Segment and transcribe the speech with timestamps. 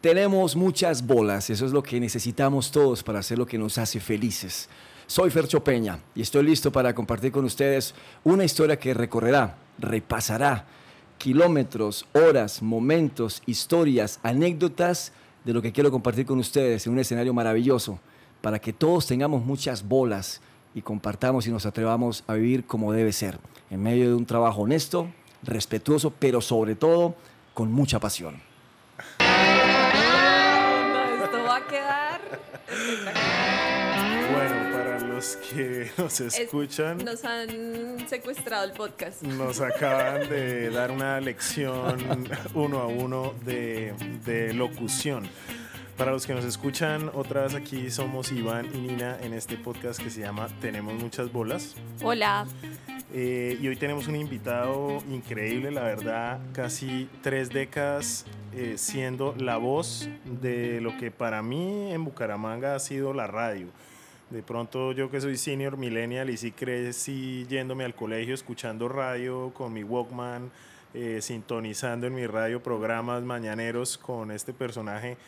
[0.00, 4.00] Tenemos muchas bolas, eso es lo que necesitamos todos para hacer lo que nos hace
[4.00, 4.70] felices.
[5.06, 7.94] Soy Fercho Peña y estoy listo para compartir con ustedes
[8.24, 10.64] una historia que recorrerá, repasará
[11.18, 15.12] kilómetros, horas, momentos, historias, anécdotas
[15.44, 18.00] de lo que quiero compartir con ustedes en un escenario maravilloso
[18.40, 20.40] para que todos tengamos muchas bolas
[20.74, 23.38] y compartamos y nos atrevamos a vivir como debe ser,
[23.68, 25.10] en medio de un trabajo honesto,
[25.42, 27.16] respetuoso, pero sobre todo
[27.52, 28.49] con mucha pasión.
[34.32, 39.22] Bueno, para los que nos escuchan, nos han secuestrado el podcast.
[39.22, 43.92] nos acaban de dar una lección uno a uno de,
[44.24, 45.28] de locución.
[46.00, 50.02] Para los que nos escuchan, otra vez aquí somos Iván y Nina en este podcast
[50.02, 51.76] que se llama Tenemos muchas bolas.
[52.02, 52.46] Hola.
[53.12, 59.58] Eh, y hoy tenemos un invitado increíble, la verdad, casi tres décadas eh, siendo la
[59.58, 63.66] voz de lo que para mí en Bucaramanga ha sido la radio.
[64.30, 69.52] De pronto yo que soy senior millennial y sí crecí yéndome al colegio escuchando radio
[69.52, 70.50] con mi Walkman,
[70.94, 75.18] eh, sintonizando en mi radio programas mañaneros con este personaje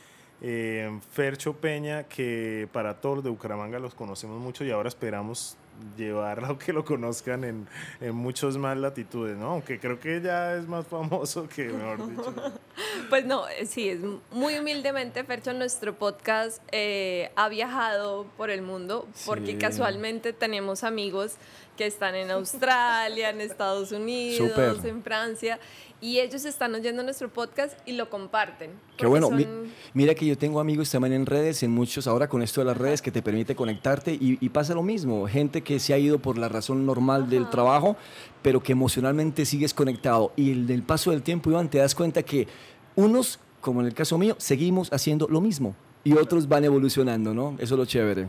[0.42, 5.56] eh, Fercho Peña, que para los de Bucaramanga los conocemos mucho y ahora esperamos
[5.96, 7.66] llevarlo a que lo conozcan en,
[8.00, 9.52] en muchas más latitudes, ¿no?
[9.52, 12.34] Aunque creo que ya es más famoso que, mejor dicho.
[13.10, 18.62] Pues no, eh, sí, es muy humildemente, Fercho, nuestro podcast eh, ha viajado por el
[18.62, 19.58] mundo porque Sí.
[19.58, 21.34] casualmente tenemos amigos
[21.76, 24.76] que están en Australia, en Estados Unidos, Súper.
[24.88, 25.58] en Francia,
[26.00, 28.70] y ellos están oyendo nuestro podcast y lo comparten.
[28.96, 29.30] Qué bueno.
[29.30, 29.46] Mi-
[29.94, 32.76] mira que yo tengo amigos también en redes, en muchos, ahora con esto de las
[32.76, 35.28] redes que te permite conectarte y, y pasa lo mismo.
[35.28, 37.96] Gente que se ha ido por la razón normal del trabajo,
[38.42, 40.32] pero que emocionalmente sigues conectado.
[40.36, 42.48] Y el del paso del tiempo, Iván, te das cuenta que
[42.96, 47.54] unos, como en el caso mío, seguimos haciendo lo mismo y otros van evolucionando, ¿no?
[47.58, 48.28] Eso es lo chévere.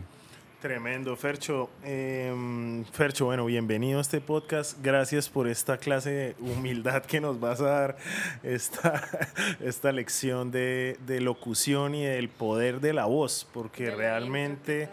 [0.63, 1.69] Tremendo, Fercho.
[1.83, 4.77] Em, Fercho, bueno, bienvenido a este podcast.
[4.81, 7.97] Gracias por esta clase de humildad que nos vas a dar,
[8.43, 9.05] esta,
[9.59, 14.87] esta lección de, de locución y del poder de la voz, porque realmente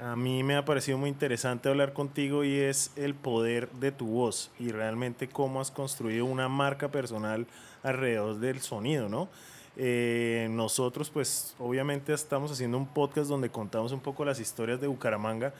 [0.00, 4.06] a mí me ha parecido muy interesante hablar contigo y es el poder de tu
[4.06, 7.46] voz y realmente cómo has construido una marca personal
[7.82, 9.28] alrededor del sonido, ¿no?
[9.76, 14.86] Eh, nosotros, pues, obviamente estamos haciendo un podcast donde contamos un poco las historias de
[14.86, 15.52] Bucaramanga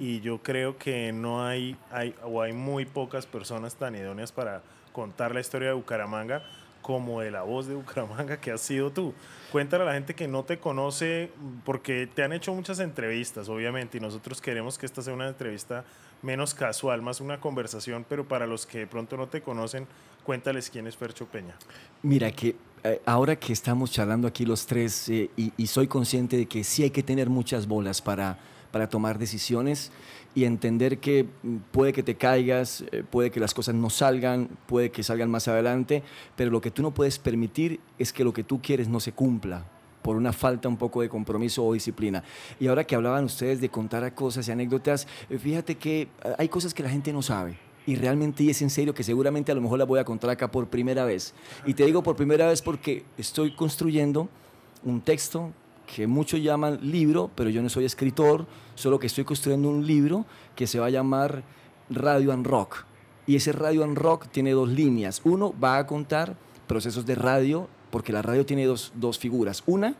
[0.00, 4.62] y yo creo que no hay, hay, o hay muy pocas personas tan idóneas para
[4.92, 6.42] contar la historia de Bucaramanga
[6.84, 9.14] como de la voz de Bucaramanga que has sido tú.
[9.50, 11.30] Cuéntale a la gente que no te conoce,
[11.64, 15.84] porque te han hecho muchas entrevistas, obviamente, y nosotros queremos que esta sea una entrevista
[16.20, 19.86] menos casual, más una conversación, pero para los que de pronto no te conocen,
[20.24, 21.56] cuéntales quién es Fercho Peña.
[22.02, 26.36] Mira que eh, ahora que estamos charlando aquí los tres eh, y, y soy consciente
[26.36, 28.38] de que sí hay que tener muchas bolas para,
[28.70, 29.90] para tomar decisiones
[30.34, 34.48] y entender que mm, puede que te caigas, eh, puede que las cosas no salgan,
[34.66, 36.02] puede que salgan más adelante,
[36.36, 39.12] pero lo que tú no puedes permitir es que lo que tú quieres no se
[39.12, 39.64] cumpla
[40.02, 42.22] por una falta un poco de compromiso o disciplina.
[42.60, 46.48] Y ahora que hablaban ustedes de contar cosas y anécdotas, eh, fíjate que eh, hay
[46.48, 47.56] cosas que la gente no sabe.
[47.86, 50.30] Y realmente y es en serio que seguramente a lo mejor la voy a contar
[50.30, 51.34] acá por primera vez.
[51.66, 54.28] Y te digo por primera vez porque estoy construyendo
[54.82, 55.52] un texto
[55.86, 60.26] que muchos llaman libro, pero yo no soy escritor, solo que estoy construyendo un libro
[60.54, 61.42] que se va a llamar
[61.90, 62.84] Radio and Rock.
[63.26, 65.20] Y ese Radio and Rock tiene dos líneas.
[65.24, 66.36] Uno va a contar
[66.66, 69.62] procesos de radio, porque la radio tiene dos, dos figuras.
[69.66, 69.94] Una,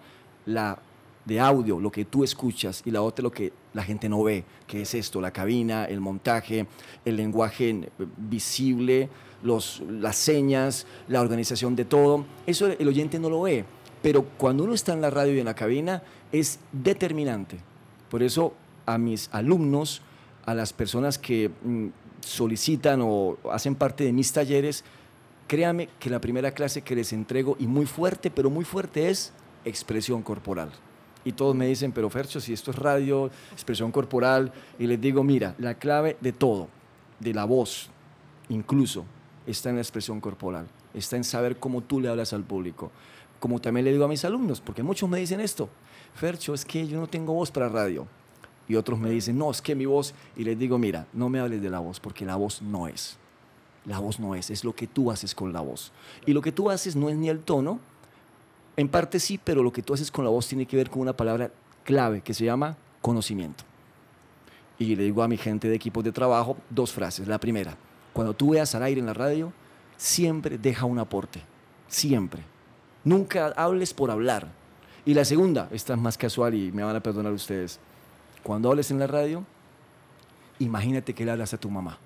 [0.47, 0.79] la
[1.25, 4.45] de audio, lo que tú escuchas, y la otra lo que la gente no ve,
[4.67, 6.67] que es esto, la cabina, el montaje,
[7.05, 9.09] el lenguaje eh, visible,
[9.43, 12.25] los, las señas, la organización de todo.
[12.47, 13.65] Eso el oyente no lo ve,
[14.05, 17.57] pero cuando uno está en la radio y en la cabina es determinante.
[18.11, 18.53] Por eso
[18.85, 20.03] a mis alumnos,
[20.45, 21.87] a las personas que mm,
[22.21, 24.85] solicitan o hacen parte de mis talleres,
[25.47, 29.33] créame que la primera clase que les entrego, y muy fuerte, pero muy fuerte, es
[29.65, 30.71] expresión corporal.
[31.25, 35.25] Y todos me dicen, pero Fercho, si esto es radio, expresión corporal, y les digo,
[35.25, 36.69] mira, la clave de todo,
[37.21, 37.89] de la voz,
[38.51, 39.07] incluso,
[39.47, 42.93] está en la expresión corporal, está en saber cómo tú le hablas al público.
[43.45, 45.69] Como también le digo a mis alumnos, porque muchos me dicen esto,
[46.15, 48.07] Fercho, es que yo no tengo voz para radio.
[48.67, 51.41] Y otros me dicen, no, es que mi voz, y les digo, mira, no me
[51.41, 53.19] hables de la voz, porque la voz no es.
[53.85, 55.93] La voz no es, es lo que tú haces con la voz.
[56.25, 57.81] Y lo que tú haces no es ni el tono,
[58.79, 61.03] en parte sí, pero lo que tú haces con la voz tiene que ver con
[61.03, 61.51] una palabra
[61.85, 63.63] clave que se llama conocimiento.
[64.79, 67.29] Y le digo a mi gente de equipos de trabajo dos frases.
[67.29, 67.77] La primera,
[68.15, 69.53] cuando tú veas al aire en la radio,
[69.99, 71.43] siempre deja un aporte.
[71.89, 72.54] Siempre.
[73.05, 74.49] Nunca hables por hablar.
[75.05, 77.79] Y la segunda, esta es más casual y me van a perdonar ustedes.
[78.43, 79.45] Cuando hables en la radio,
[80.59, 81.99] imagínate que le hablas a tu mamá.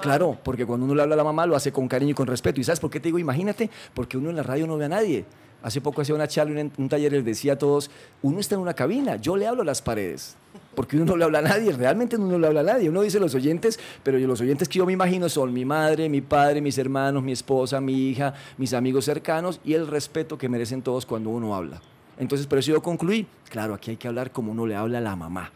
[0.00, 2.26] Claro, porque cuando uno le habla a la mamá lo hace con cariño y con
[2.26, 2.60] respeto.
[2.60, 3.70] ¿Y sabes por qué te digo imagínate?
[3.94, 5.24] Porque uno en la radio no ve a nadie.
[5.62, 7.90] Hace poco hacía una charla, un, un taller, les decía a todos,
[8.22, 10.34] uno está en una cabina, yo le hablo a las paredes,
[10.74, 12.88] porque uno no le habla a nadie, realmente uno no le habla a nadie.
[12.88, 16.22] Uno dice los oyentes, pero los oyentes que yo me imagino son mi madre, mi
[16.22, 20.80] padre, mis hermanos, mi esposa, mi hija, mis amigos cercanos y el respeto que merecen
[20.80, 21.82] todos cuando uno habla.
[22.18, 25.02] Entonces, por eso yo concluí, claro, aquí hay que hablar como uno le habla a
[25.02, 25.50] la mamá.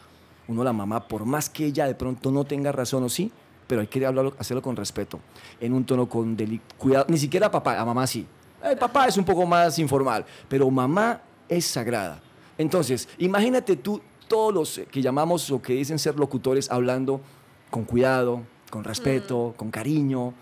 [0.48, 3.32] Uno a la mamá, por más que ella de pronto no tenga razón o sí,
[3.66, 5.20] pero hay que hablarlo, hacerlo con respeto,
[5.61, 6.37] en un tono con
[6.78, 8.26] cuidado, ni siquiera a papá, a mamá sí.
[8.62, 12.20] El papá es un poco más informal, pero mamá es sagrada.
[12.56, 17.20] Entonces, imagínate tú todos los que llamamos o que dicen ser locutores hablando
[17.70, 20.32] con cuidado, con respeto, con cariño,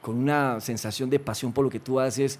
[0.00, 2.38] con una sensación de pasión por lo que tú haces,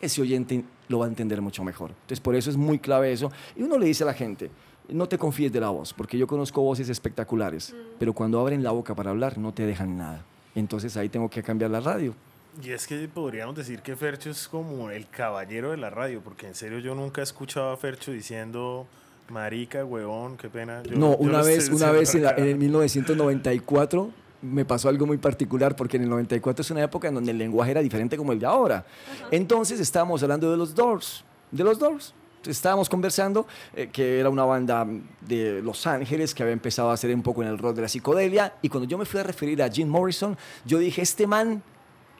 [0.00, 1.90] ese oyente lo va a entender mucho mejor.
[1.90, 3.30] Entonces, por eso es muy clave eso.
[3.54, 4.50] Y uno le dice a la gente,
[4.88, 8.70] no te confíes de la voz, porque yo conozco voces espectaculares, pero cuando abren la
[8.70, 10.24] boca para hablar no te dejan nada.
[10.54, 12.14] Entonces ahí tengo que cambiar la radio.
[12.62, 16.46] Y es que podríamos decir que Fercho es como el caballero de la radio, porque
[16.46, 18.86] en serio yo nunca he escuchado a Fercho diciendo
[19.30, 20.82] marica, huevón, qué pena.
[20.94, 24.10] no, una vez, una vez en, el 1994
[24.42, 27.38] me pasó algo muy particular, porque en el 94 es una época en donde el
[27.38, 28.84] lenguaje era diferente como el de ahora.
[29.30, 32.12] Entonces estábamos hablando de los Doors, de los Doors
[32.46, 34.86] estábamos conversando, eh, que era una banda
[35.20, 37.88] de Los Ángeles que había empezado a hacer un poco en el rock de la
[37.88, 41.62] psicodelia, y cuando yo me fui a referir a Jim Morrison, yo dije, este man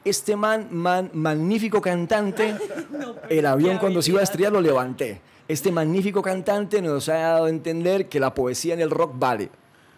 [0.05, 2.57] este man, man magnífico cantante,
[3.29, 5.21] el avión cuando se iba a estrellar lo levanté.
[5.49, 9.51] Este magnífico cantante nos ha dado a entender que la poesía en el rock vale.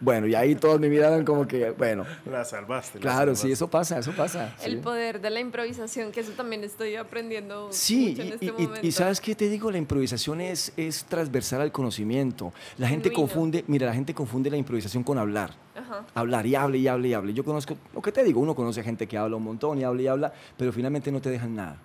[0.05, 2.05] Bueno, y ahí todos me miraban como que, bueno.
[2.31, 2.99] La salvaste.
[2.99, 4.55] claro, sí, eso pasa, eso pasa.
[4.62, 7.69] El poder de la improvisación, que eso también estoy aprendiendo.
[7.71, 8.87] Sí, mucho en y, este y, momento.
[8.87, 12.53] y, sabes qué te digo, la improvisación es, es transversal al conocimiento.
[12.77, 15.53] La gente confunde, mira, la gente confunde la improvisación con hablar.
[15.75, 16.05] Ajá.
[16.15, 17.33] Hablar y hable y hable y hable.
[17.33, 20.03] Yo conozco, lo que te digo, uno conoce gente que habla un montón y habla
[20.03, 21.79] y habla, pero finalmente no te dejan nada.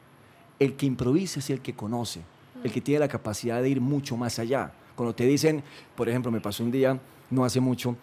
[0.59, 2.19] El que improvisa es el que conoce,
[2.65, 4.73] el que tiene la capacidad de ir mucho más allá.
[4.97, 5.63] Cuando te dicen,
[5.95, 6.99] por ejemplo, me pasó un día,
[7.29, 7.95] no hace mucho,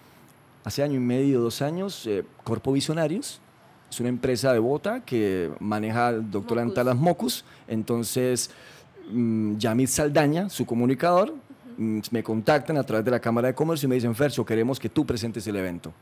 [0.67, 3.41] hace año y medio, dos años, eh, Corpo Visionarios.
[3.89, 7.45] Es una empresa de bota que maneja el doctor Antalas Mocus.
[7.69, 8.51] Entonces,
[9.09, 11.33] Yamid Saldaña, su comunicador,
[11.79, 14.81] mmm, me contactan a través de la Cámara de Comercio y me dicen, Fercho, queremos
[14.81, 15.93] que tú presentes el evento.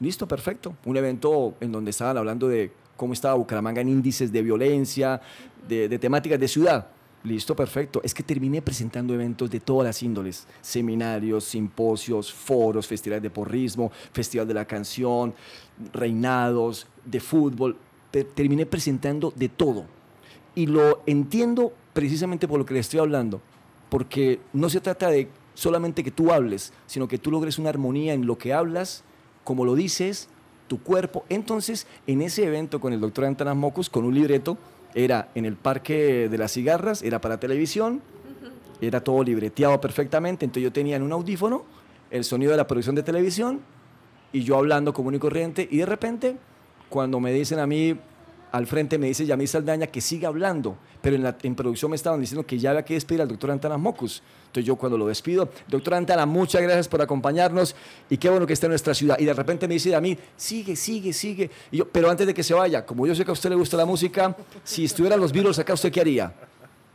[0.00, 0.76] Listo, perfecto.
[0.84, 5.18] Un evento en donde estaban hablando de cómo estaba Bucaramanga en índices de violencia,
[5.66, 6.88] de, de temáticas de ciudad.
[7.22, 8.00] Listo, perfecto.
[8.02, 13.92] Es que terminé presentando eventos de todas las índoles, seminarios, simposios, foros, festivales de porrismo,
[14.12, 15.34] festival de la canción,
[15.92, 17.76] reinados, de fútbol.
[18.10, 19.84] Terminé presentando de todo.
[20.54, 23.40] Y lo entiendo precisamente por lo que le estoy hablando,
[23.90, 28.14] porque no se trata de solamente que tú hables, sino que tú logres una armonía
[28.14, 29.04] en lo que hablas,
[29.44, 30.28] como lo dices,
[30.68, 31.24] tu cuerpo.
[31.28, 34.56] Entonces, en ese evento con el doctor Antanas Mocus, con un libreto,
[34.94, 38.02] era en el Parque de las Cigarras, era para televisión,
[38.80, 41.64] era todo libreteado perfectamente, entonces yo tenía en un audífono
[42.10, 43.60] el sonido de la producción de televisión
[44.32, 46.36] y yo hablando común y corriente y de repente
[46.88, 47.96] cuando me dicen a mí
[48.52, 51.96] al frente me dice Yamil Saldaña que siga hablando, pero en, la, en producción me
[51.96, 54.22] estaban diciendo que ya había que despedir al doctor Antana Mocus.
[54.46, 57.76] Entonces yo cuando lo despido, doctor Antana, muchas gracias por acompañarnos
[58.08, 59.16] y qué bueno que esté en nuestra ciudad.
[59.18, 61.50] Y de repente me dice mí, sigue, sigue, sigue.
[61.70, 63.76] Yo, pero antes de que se vaya, como yo sé que a usted le gusta
[63.76, 66.34] la música, si estuvieran los Beatles acá, ¿usted qué haría?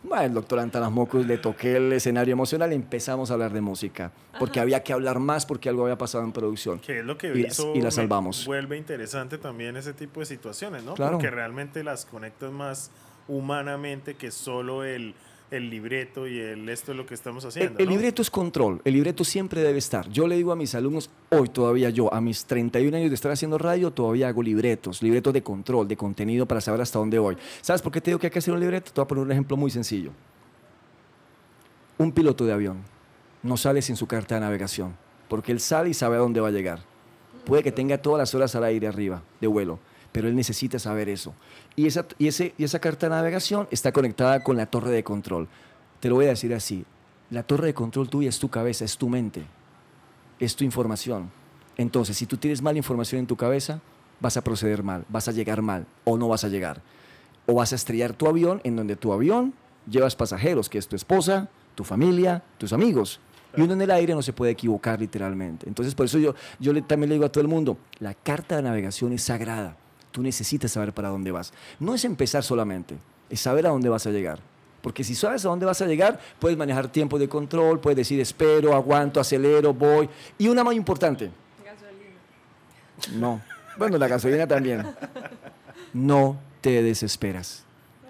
[0.07, 3.61] Bueno, el doctor Antanas Mocus le toqué el escenario emocional y empezamos a hablar de
[3.61, 4.63] música, porque Ajá.
[4.63, 6.79] había que hablar más porque algo había pasado en producción.
[6.79, 8.45] Que es lo que y, hizo, y la salvamos.
[8.45, 10.93] Vuelve interesante también ese tipo de situaciones, ¿no?
[10.93, 11.13] Claro.
[11.13, 12.91] Porque realmente las conectas más
[13.27, 15.15] humanamente que solo el,
[15.55, 17.77] el libreto y el esto es lo que estamos haciendo.
[17.77, 17.91] El, el ¿no?
[17.91, 20.09] libreto es control, el libreto siempre debe estar.
[20.09, 23.31] Yo le digo a mis alumnos, hoy todavía yo, a mis 31 años de estar
[23.31, 27.37] haciendo radio, todavía hago libretos, libretos de control, de contenido para saber hasta dónde voy.
[27.61, 28.91] ¿Sabes por qué te digo que hay que hacer un libreto?
[28.91, 30.11] Te voy a poner un ejemplo muy sencillo.
[31.97, 32.83] Un piloto de avión
[33.41, 34.95] no sale sin su carta de navegación,
[35.29, 36.79] porque él sale y sabe a dónde va a llegar.
[37.45, 39.79] Puede que tenga todas las horas al aire arriba de vuelo,
[40.11, 41.33] pero él necesita saber eso.
[41.75, 45.47] Y esa, carta de navegación está conectada con la torre de control.
[45.99, 46.85] Te lo voy a decir así,
[47.29, 49.43] la torre de control tuya es tu cabeza, es tu mente,
[50.39, 51.31] es tu información.
[51.77, 53.81] Entonces, si tú tienes mala información en tu cabeza,
[54.21, 56.81] vas a proceder mal, vas a llegar mal o no vas a llegar.
[57.45, 59.53] O vas a estrellar tu avión en donde tu avión
[59.89, 63.19] llevas pasajeros, que es tu esposa, tu familia, tus amigos.
[63.57, 65.67] Y uno en el aire no se puede equivocar literalmente.
[65.67, 66.33] Entonces, por eso yo,
[66.83, 69.77] también le digo a todo el mundo, la carta de navegación es sagrada.
[70.15, 71.51] Tú necesitas saber para dónde vas.
[71.77, 72.95] No es empezar solamente,
[73.29, 74.39] es saber a dónde vas a llegar.
[74.81, 78.21] Porque si sabes a dónde vas a llegar, puedes manejar tiempo de control, puedes decir
[78.21, 80.07] espero, aguanto, acelero, voy.
[80.37, 81.31] Y una más importante.
[81.65, 83.19] Gasolina.
[83.19, 83.41] No.
[83.77, 84.87] Bueno, la gasolina también.
[85.91, 87.65] No te desesperas.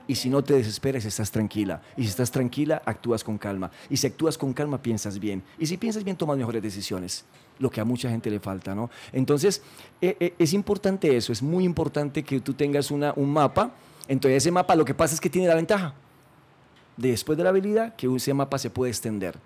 [0.05, 1.81] Y si no te desesperas, estás tranquila.
[1.97, 3.71] Y si estás tranquila, actúas con calma.
[3.89, 5.41] Y si actúas con calma, piensas bien.
[5.57, 7.25] Y si piensas bien, tomas mejores decisiones.
[7.59, 8.89] Lo que a mucha gente le falta, ¿no?
[9.13, 9.61] Entonces,
[10.01, 11.31] eh, eh, es importante eso.
[11.31, 13.71] Es muy importante que tú tengas una, un mapa.
[14.07, 15.93] Entonces, ese mapa lo que pasa es que tiene la ventaja.
[16.97, 19.37] Después de la habilidad, que ese mapa se puede extender.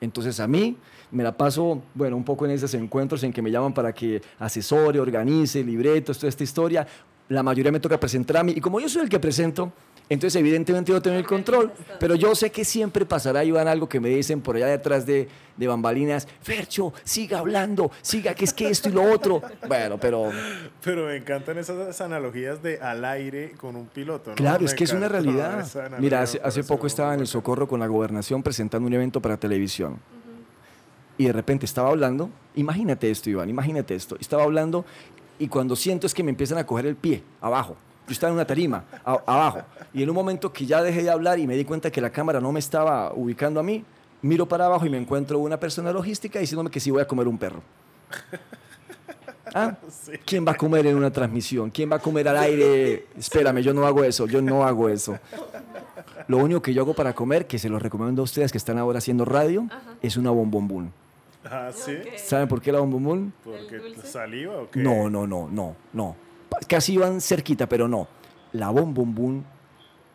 [0.00, 0.76] Entonces a mí
[1.10, 4.20] me la paso, bueno, un poco en esos encuentros en que me llaman para que
[4.38, 6.86] asesore, organice, libretos, toda esta historia.
[7.28, 9.72] La mayoría me toca presentar a mí y como yo soy el que presento,
[10.08, 13.98] entonces evidentemente yo tengo el control, pero yo sé que siempre pasará, Iván, algo que
[13.98, 18.68] me dicen por allá detrás de, de bambalinas, Fercho, siga hablando, siga que es que
[18.68, 19.42] esto y lo otro.
[19.66, 20.30] Bueno, pero...
[20.84, 24.30] Pero me encantan esas analogías de al aire con un piloto.
[24.30, 24.36] ¿no?
[24.36, 25.66] Claro, Me es que es una realidad.
[25.98, 29.98] Mira, hace, poco estaba en el Socorro con la gobernación presentando un evento para televisión.
[31.18, 34.16] Y de repente estaba hablando, imagínate esto, Iván, imagínate esto.
[34.20, 34.84] Estaba hablando
[35.38, 37.76] y cuando siento es que me empiezan a coger el pie, abajo.
[38.06, 39.62] Yo estaba en una tarima, a- abajo.
[39.92, 42.10] Y en un momento que ya dejé de hablar y me di cuenta que la
[42.10, 43.84] cámara no me estaba ubicando a mí,
[44.22, 47.26] miro para abajo y me encuentro una persona logística diciéndome que sí voy a comer
[47.28, 47.62] un perro.
[49.54, 49.74] ¿Ah?
[50.24, 51.70] ¿Quién va a comer en una transmisión?
[51.70, 53.06] ¿Quién va a comer al aire?
[53.16, 55.18] Espérame, yo no hago eso, yo no hago eso.
[56.28, 58.76] Lo único que yo hago para comer, que se los recomiendo a ustedes que están
[58.78, 59.66] ahora haciendo radio,
[60.02, 60.92] es una bombombún.
[61.44, 61.96] Ah, ¿sí?
[62.16, 63.32] ¿Saben por qué la bombombún?
[63.44, 64.80] ¿Porque saliva o qué?
[64.80, 66.16] No, no, no, no, no.
[66.68, 68.08] Casi iban cerquita, pero no.
[68.52, 69.44] La bombombún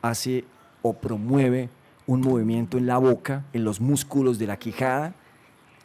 [0.01, 0.45] hace
[0.81, 1.69] o promueve
[2.07, 5.13] un movimiento en la boca, en los músculos de la quijada.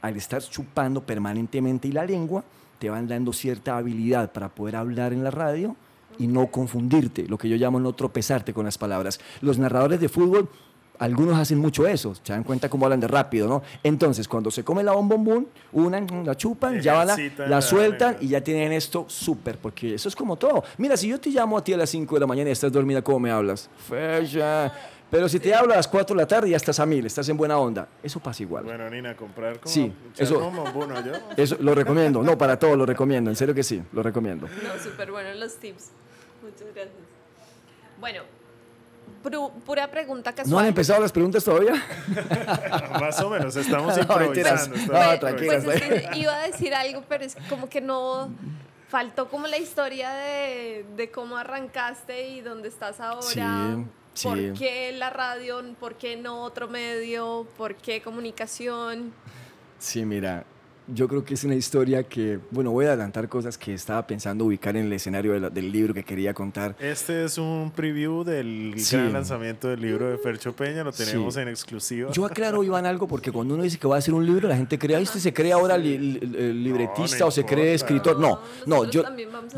[0.02, 2.44] Al estar chupando permanentemente y la lengua,
[2.78, 5.76] te van dando cierta habilidad para poder hablar en la radio
[6.18, 9.20] y no confundirte, lo que yo llamo no tropezarte con las palabras.
[9.40, 10.48] Los narradores de fútbol,
[10.98, 13.62] algunos hacen mucho eso, se dan cuenta cómo hablan de rápido, ¿no?
[13.82, 18.28] Entonces, cuando se come la bombombún, una la chupan, ya van la, la sueltan y
[18.28, 20.64] ya tienen esto súper, porque eso es como todo.
[20.78, 22.70] Mira, si yo te llamo a ti a las 5 de la mañana y estás
[22.72, 23.68] dormida, ¿cómo me hablas?
[23.88, 24.72] Fecha.
[25.08, 27.28] Pero si te hablo a las 4 de la tarde, ya estás a mil, estás
[27.28, 27.86] en buena onda.
[28.02, 28.64] Eso pasa igual.
[28.64, 29.72] Bueno, Nina, comprar como...
[29.72, 31.12] Sí, eso- como bombono, ¿yo?
[31.36, 32.22] Eso lo recomiendo.
[32.24, 33.30] No, para todos lo recomiendo.
[33.30, 34.48] En serio que sí, lo recomiendo.
[34.48, 35.90] No, súper buenos los tips.
[36.42, 36.96] Muchas gracias.
[38.00, 38.22] Bueno,
[39.30, 40.50] pru- pura pregunta casual.
[40.50, 41.74] ¿No han empezado las preguntas todavía?
[43.00, 44.66] Más o menos, estamos No, mentiras.
[44.66, 44.92] improvisando.
[44.92, 45.64] No, estamos tranquilas.
[45.64, 48.30] Pues es que iba a decir algo, pero es como que no.
[48.88, 53.20] Faltó como la historia de, de cómo arrancaste y dónde estás ahora.
[54.14, 54.52] Sí, ¿Por sí.
[54.56, 55.60] qué la radio?
[55.80, 57.46] ¿Por qué no otro medio?
[57.58, 59.12] ¿Por qué comunicación?
[59.78, 60.44] Sí, mira,
[60.88, 64.44] yo creo que es una historia que, bueno, voy a adelantar cosas que estaba pensando
[64.44, 66.76] ubicar en el escenario de la- del libro que quería contar.
[66.78, 68.96] Este es un preview del Sí.
[68.96, 71.40] gran lanzamiento del libro de Fercho Peña, lo tenemos Sí.
[71.40, 72.10] en exclusiva.
[72.12, 74.56] Yo aclaro, Iván, algo, porque cuando uno dice que va a hacer un libro, la
[74.56, 77.74] gente cree, "Ay, ¿usted se cree ahora li- li- li- libretista no o se cree
[77.74, 78.20] escritor?
[78.20, 79.02] No, No, no, yo,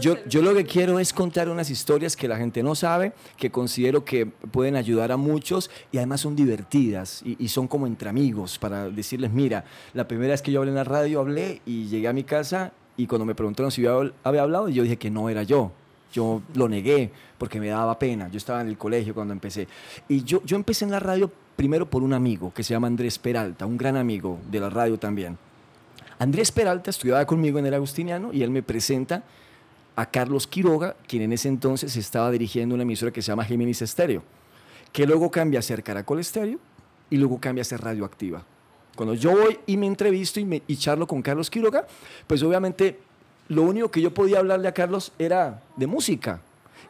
[0.01, 3.51] yo, yo lo que quiero es contar unas historias que la gente no sabe, que
[3.51, 8.09] considero que pueden ayudar a muchos y además son divertidas y, y son como entre
[8.09, 11.87] amigos, para decirles, mira, la primera vez que yo hablé en la radio, hablé y
[11.89, 15.11] llegué a mi casa y cuando me preguntaron si yo había- hablado, yo dije que
[15.11, 15.73] no era yo.
[16.13, 18.29] Yo lo negué porque me daba pena.
[18.29, 19.69] Yo estaba en el colegio cuando empecé.
[20.09, 23.19] Y yo, yo empecé en la radio primero por un amigo que se llama Andrés
[23.19, 25.37] Peralta, un gran amigo de la radio también.
[26.19, 29.23] Andrés Peralta estudiaba conmigo en el Agustiniano y él me presenta
[29.97, 33.83] a Carlos Quiroga, quien en ese entonces estaba dirigiendo una emisora que se llama Géminis
[33.83, 34.23] Estéreo,
[34.93, 36.59] que luego cambia a ser Caracol Estéreo
[37.11, 38.45] y luego cambia a ser Radioactiva.
[38.99, 41.87] Cuando yo voy y me entrevisto y, me, y charlo con Carlos Quiroga,
[42.27, 42.99] pues obviamente
[43.47, 46.41] lo único que yo podía hablarle a Carlos era de música.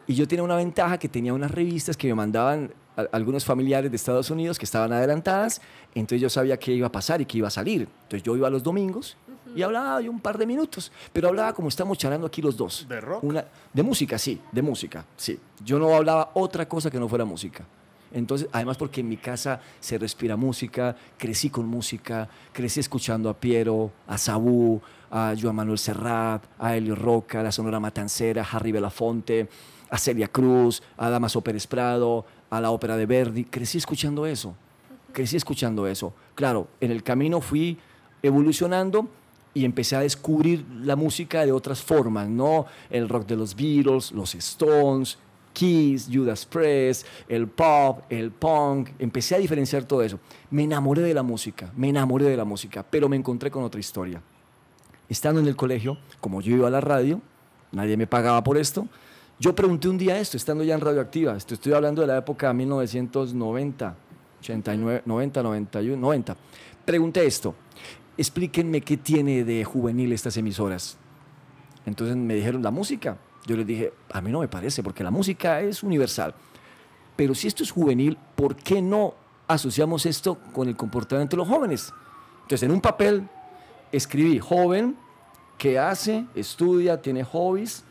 [0.07, 3.91] Y yo tenía una ventaja que tenía unas revistas que me mandaban a- algunos familiares
[3.91, 5.61] de Estados Unidos que estaban adelantadas,
[5.93, 7.81] entonces yo sabía qué iba a pasar y qué iba a salir.
[8.03, 9.15] Entonces yo iba los domingos
[9.55, 12.87] y hablaba yo un par de minutos, pero hablaba como estamos charlando aquí los dos.
[12.89, 13.23] ¿De rock?
[13.23, 15.37] Una, de música, sí, de música, sí.
[15.63, 17.65] Yo no hablaba otra cosa que no fuera música.
[18.11, 23.33] Entonces, además porque en mi casa se respira música, crecí con música, crecí escuchando a
[23.33, 28.57] Piero, a Sabú, a Joan Manuel Serrat, a Elio Roca, a la Sonora Matancera, a
[28.57, 29.47] Harry Belafonte,
[29.89, 33.45] a Celia Cruz, a Damaso Pérez Prado, a la ópera de Verdi.
[33.45, 34.55] Crecí escuchando eso,
[35.13, 36.13] crecí escuchando eso.
[36.35, 37.77] Claro, en el camino fui
[38.21, 39.07] evolucionando
[39.53, 42.65] y empecé a descubrir la música de otras formas, ¿no?
[42.89, 45.17] El rock de los Beatles, los Stones,
[45.53, 50.19] Kiss, Judas Priest, el pop, el punk, empecé a diferenciar todo eso.
[50.51, 53.79] Me enamoré de la música, me enamoré de la música, pero me encontré con otra
[53.79, 54.21] historia.
[55.07, 57.21] Estando en el colegio, como yo iba a la radio,
[57.71, 58.87] nadie me pagaba por esto,
[59.39, 62.49] yo pregunté un día esto, estando ya en Radioactiva, esto estoy hablando de la época
[62.49, 63.95] de 1990,
[64.41, 66.37] 89, 90, 91, 90.
[66.83, 67.55] Pregunté esto,
[68.17, 70.97] explíquenme qué tiene de juvenil estas emisoras.
[71.85, 73.17] Entonces me dijeron, la música.
[73.45, 76.35] Yo les dije, a mí no me parece, porque la música es universal.
[77.15, 79.13] Pero si esto es juvenil, ¿por qué no
[79.47, 81.93] asociamos esto con el comportamiento de los jóvenes?
[82.43, 83.27] Entonces, en un papel
[83.91, 84.95] escribí joven
[85.57, 87.83] que hace, estudia, tiene hobbies,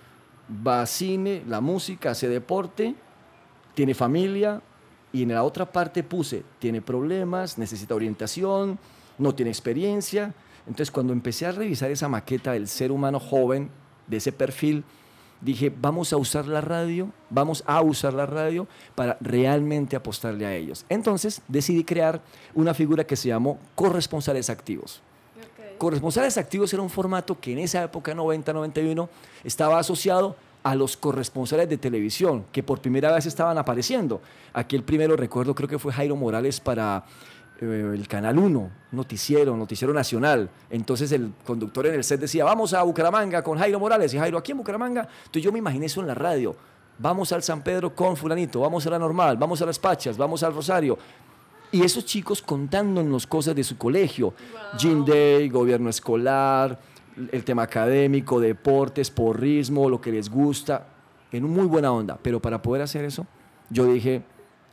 [0.66, 2.94] va cine, la música, hace deporte,
[3.74, 4.62] tiene familia,
[5.12, 8.78] y en la otra parte puse, tiene problemas, necesita orientación,
[9.18, 10.34] no tiene experiencia.
[10.66, 13.70] Entonces, cuando empecé a revisar esa maqueta del ser humano joven,
[14.06, 14.84] de ese perfil,
[15.40, 20.54] dije, vamos a usar la radio, vamos a usar la radio para realmente apostarle a
[20.54, 20.84] ellos.
[20.88, 22.20] Entonces decidí crear
[22.54, 25.00] una figura que se llamó corresponsales activos.
[25.78, 29.08] Corresponsales activos era un formato que en esa época, 90-91,
[29.44, 34.20] estaba asociado a los corresponsales de televisión, que por primera vez estaban apareciendo.
[34.52, 37.04] Aquí el primero, recuerdo, creo que fue Jairo Morales para
[37.60, 40.48] eh, el Canal 1, noticiero, noticiero nacional.
[40.70, 44.14] Entonces el conductor en el set decía, vamos a Bucaramanga con Jairo Morales.
[44.14, 45.08] Y Jairo, aquí en Bucaramanga.
[45.18, 46.54] Entonces yo me imaginé eso en la radio.
[46.98, 50.42] Vamos al San Pedro con fulanito, vamos a la normal, vamos a las Pachas, vamos
[50.42, 50.98] al Rosario.
[51.70, 54.34] Y esos chicos contándonos cosas de su colegio.
[54.82, 55.04] Wow.
[55.04, 56.78] Day, gobierno escolar,
[57.30, 60.86] el tema académico, deportes, porrismo, lo que les gusta,
[61.30, 62.18] en muy buena onda.
[62.20, 63.26] Pero para poder hacer eso,
[63.70, 64.22] yo dije,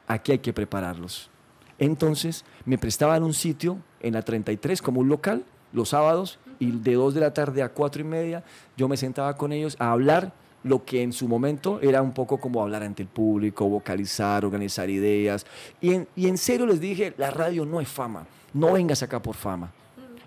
[0.07, 1.29] aquí hay que prepararlos
[1.79, 6.93] entonces me prestaban un sitio en la 33 como un local los sábados y de
[6.93, 8.43] 2 de la tarde a 4 y media
[8.77, 10.33] yo me sentaba con ellos a hablar
[10.65, 14.89] lo que en su momento era un poco como hablar ante el público, vocalizar, organizar
[14.89, 15.45] ideas.
[15.79, 19.21] Y en, y en serio les dije, la radio no es fama, no vengas acá
[19.21, 19.71] por fama,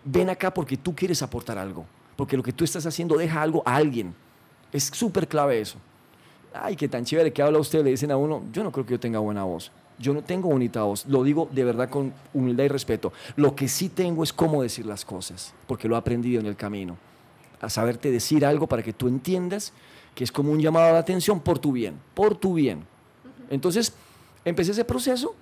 [0.05, 3.65] ven acá porque tú quieres aportar algo, porque lo que tú estás haciendo deja algo
[3.67, 4.15] a alguien.
[4.73, 5.79] Es súper clave eso.
[6.55, 8.93] Ay, qué tan chévere que habla usted, le dicen a uno, yo no creo que
[8.93, 9.73] yo tenga buena voz.
[9.99, 13.13] Yo no tengo bonita voz, lo digo de verdad con humildad y respeto.
[13.37, 16.57] Lo que sí tengo es cómo decir las cosas, porque lo he aprendido en el
[16.57, 16.97] camino.
[17.61, 19.73] A saberte decir algo para que tú entiendas
[20.15, 22.85] que es como un llamado a la atención por tu bien, por tu bien.
[23.51, 23.93] Entonces,
[24.45, 25.35] empecé ese proceso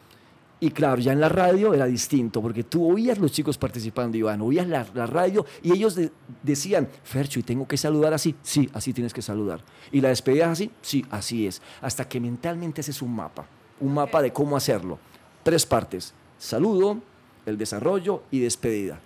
[0.59, 4.41] y claro, ya en la radio era distinto, porque tú oías los chicos participando, Iván,
[4.41, 5.99] oías la, radio y ellos
[6.43, 8.35] decían, Fercho, ¿y tengo que saludar así?
[8.43, 9.61] Sí, así tienes que saludar.
[9.93, 10.71] ¿Y la despedida así?
[10.81, 11.61] Sí, así es.
[11.83, 13.47] Hasta que mentalmente haces un mapa
[13.81, 14.99] un mapa de cómo hacerlo.
[15.43, 16.99] Tres partes, saludo,
[17.45, 19.01] el desarrollo y despedida.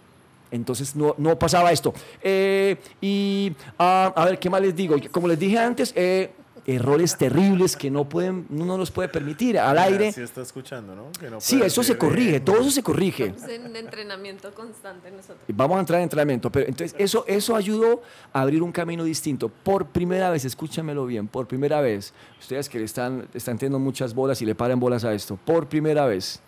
[0.50, 1.94] Entonces no, no pasaba esto.
[2.22, 4.96] Eh, y ah, a ver, ¿qué más les digo?
[5.12, 6.30] Como les dije antes, eh,
[6.66, 10.12] errores terribles que no pueden, no los puede permitir al aire.
[10.12, 11.40] Sí está escuchando, ¿no?
[11.40, 13.26] sí, eso se corrige, todo eso se corrige.
[13.26, 15.38] Estamos en entrenamiento constante nosotros.
[15.48, 19.48] Vamos a entrar en entrenamiento, pero entonces eso, eso ayudó a abrir un camino distinto.
[19.48, 24.14] Por primera vez, escúchamelo bien, por primera vez, ustedes que le están, están teniendo muchas
[24.14, 26.40] bolas y le paren bolas a esto, por primera vez,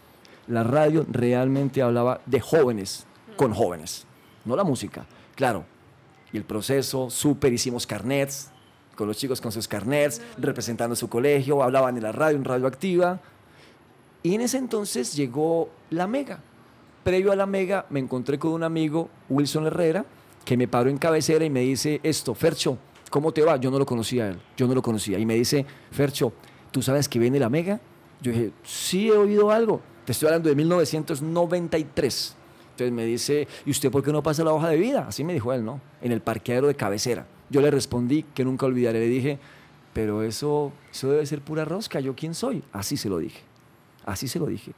[0.47, 4.07] la radio realmente hablaba de jóvenes con jóvenes,
[4.45, 5.65] no la música, claro.
[6.33, 8.52] Y el proceso, súper, hicimos carnets,
[8.97, 12.67] con los chicos con sus carnets, representando su colegio, hablaban en la radio, en radio
[12.67, 13.21] activa.
[14.23, 16.41] Y en ese entonces llegó la Mega.
[17.03, 20.05] Previo a la Mega me encontré con un amigo, Wilson Herrera,
[20.45, 22.79] que me paró en cabecera y me dice esto, Fercho,
[23.11, 23.57] ¿cómo te va?
[23.57, 25.19] Yo no lo conocía él, yo no lo conocía.
[25.19, 26.33] Y me dice, Fercho,
[26.71, 27.81] ¿tú sabes que viene la Mega?
[28.21, 29.81] Yo dije, sí, he oído algo.
[30.05, 32.37] Te estoy hablando de 1993.
[32.71, 35.07] Entonces me dice, ¿y usted por qué no pasa la hoja de vida?
[35.09, 35.81] Así me dijo él, ¿no?
[36.01, 37.27] En el parqueadero de cabecera.
[37.53, 39.39] Yo le respondí que nunca olvidaré, le dije,
[39.93, 42.65] pero eso, eso debe ser pura rosca, ¿yo quién soy?
[42.73, 43.43] Así se lo dije,
[44.07, 44.73] así se lo dije.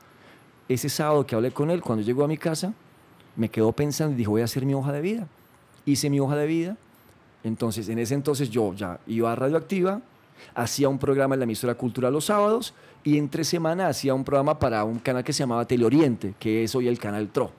[0.68, 2.74] Ese sábado que hablé con él, cuando llegó a mi casa,
[3.36, 5.28] me quedó pensando y dijo, voy a hacer mi hoja de vida.
[5.86, 6.76] Hice mi hoja de vida,
[7.44, 10.02] entonces en ese entonces yo ya iba a Radioactiva,
[10.56, 14.58] hacía un programa en la emisora cultural los sábados y entre semana hacía un programa
[14.58, 17.52] para un canal que se llamaba Teleoriente, que es hoy el canal TRO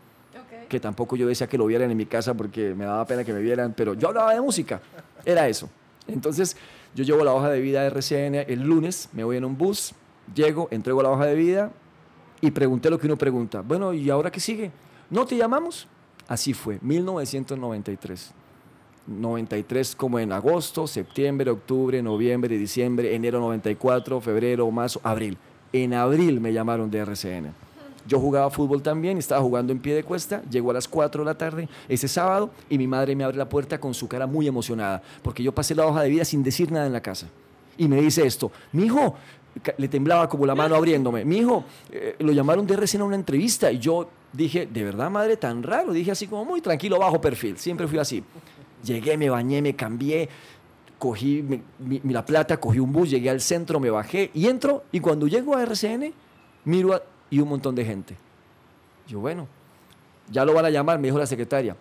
[0.65, 3.33] que tampoco yo decía que lo vieran en mi casa porque me daba pena que
[3.33, 4.81] me vieran, pero yo hablaba de música,
[5.25, 5.69] era eso.
[6.07, 6.57] Entonces
[6.93, 9.93] yo llevo la hoja de vida de RCN el lunes, me voy en un bus,
[10.33, 11.71] llego, entrego la hoja de vida
[12.41, 13.61] y pregunté lo que uno pregunta.
[13.61, 14.71] Bueno, ¿y ahora qué sigue?
[15.09, 15.87] ¿No te llamamos?
[16.27, 18.33] Así fue, 1993.
[19.07, 25.37] 93 como en agosto, septiembre, octubre, noviembre, diciembre, enero 94, febrero, marzo, abril.
[25.73, 27.64] En abril me llamaron de RCN.
[28.07, 31.25] Yo jugaba fútbol también, estaba jugando en pie de cuesta, llego a las 4 de
[31.25, 34.47] la tarde ese sábado y mi madre me abre la puerta con su cara muy
[34.47, 37.27] emocionada, porque yo pasé la hoja de vida sin decir nada en la casa.
[37.77, 39.15] Y me dice esto, mi hijo,
[39.77, 43.15] le temblaba como la mano abriéndome, mi hijo, eh, lo llamaron de recién a una
[43.15, 47.19] entrevista y yo dije, de verdad madre, tan raro, dije así como muy tranquilo, bajo
[47.19, 48.23] perfil, siempre fui así.
[48.83, 50.29] Llegué, me bañé, me cambié,
[50.99, 51.43] cogí
[52.03, 55.55] la plata, cogí un bus, llegué al centro, me bajé y entro y cuando llego
[55.55, 56.13] a RCN,
[56.65, 57.01] miro a,
[57.35, 58.15] y un montón de gente.
[59.09, 59.45] Yo, bueno,
[60.31, 61.75] ya lo van a llamar, me dijo la secretaria.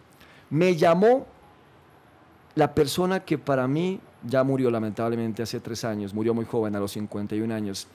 [0.50, 1.28] Me llamó
[2.56, 6.80] la persona que para mí ya murió lamentablemente hace tres años, murió muy joven, a
[6.80, 7.86] los 51 años,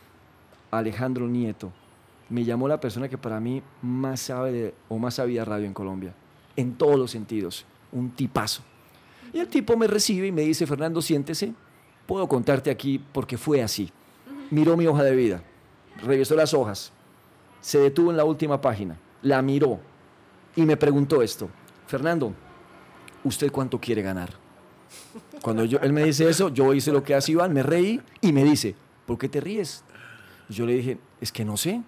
[0.71, 1.69] Alejandro Nieto.
[2.29, 5.73] Me llamó la persona que para mí más sabe de, o más sabía radio en
[5.73, 6.13] Colombia,
[6.55, 8.61] en todos los sentidos, un tipazo.
[9.33, 11.53] Y el tipo me recibe y me dice, Fernando, siéntese,
[12.07, 13.91] puedo contarte aquí porque fue así.
[14.49, 15.43] Miró mi hoja de vida,
[16.01, 16.93] revisó las hojas,
[17.61, 19.79] se detuvo en la última página, la miró
[20.55, 21.49] y me preguntó esto,
[21.87, 22.33] Fernando,
[23.23, 24.29] ¿usted cuánto quiere ganar?
[25.41, 28.43] Cuando él me dice eso, yo hice lo que hace Iván, me reí y me
[28.43, 29.83] dice, ¿por qué te ríes?
[30.49, 31.81] Yo le dije, es que no sé.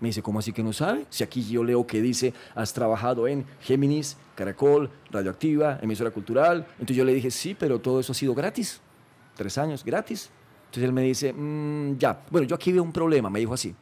[0.00, 1.06] Me dice, ¿cómo así que no sabe?
[1.10, 6.66] Si aquí yo leo que dice, has trabajado en Géminis, Caracol, Radioactiva, emisora cultural.
[6.72, 8.80] Entonces yo le dije, sí, pero todo eso ha sido gratis.
[9.36, 10.30] Tres años, gratis.
[10.64, 13.74] Entonces él me dice, "Mm, ya, bueno, yo aquí veo un problema, me dijo así.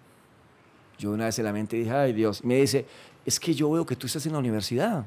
[1.00, 2.44] Yo una vez en la mente dije, ay Dios.
[2.44, 2.84] Me dice,
[3.24, 5.06] es que yo veo que tú estás en la universidad.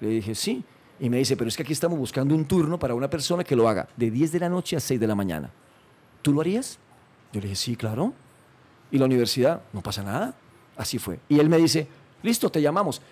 [0.00, 0.64] Le dije, sí.
[0.98, 3.54] Y me dice, pero es que aquí estamos buscando un turno para una persona que
[3.54, 5.50] lo haga de 10 de la noche a 6 de la mañana.
[6.22, 6.78] ¿Tú lo harías?
[7.32, 8.14] Yo le dije, sí, claro.
[8.90, 10.34] Y la universidad, no pasa nada.
[10.76, 11.20] Así fue.
[11.28, 11.86] Y él me dice,
[12.22, 13.02] listo, te llamamos.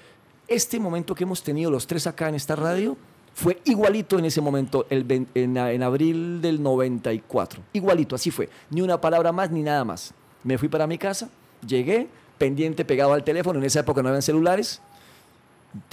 [0.46, 2.96] Este momento que hemos tenido los tres acá en esta radio
[3.34, 7.62] fue igualito en ese momento, el en, en abril del 94.
[7.74, 8.48] Igualito, así fue.
[8.70, 10.14] Ni una palabra más ni nada más.
[10.42, 11.28] Me fui para mi casa,
[11.66, 13.58] llegué, pendiente, pegado al teléfono.
[13.58, 14.80] En esa época no habían celulares.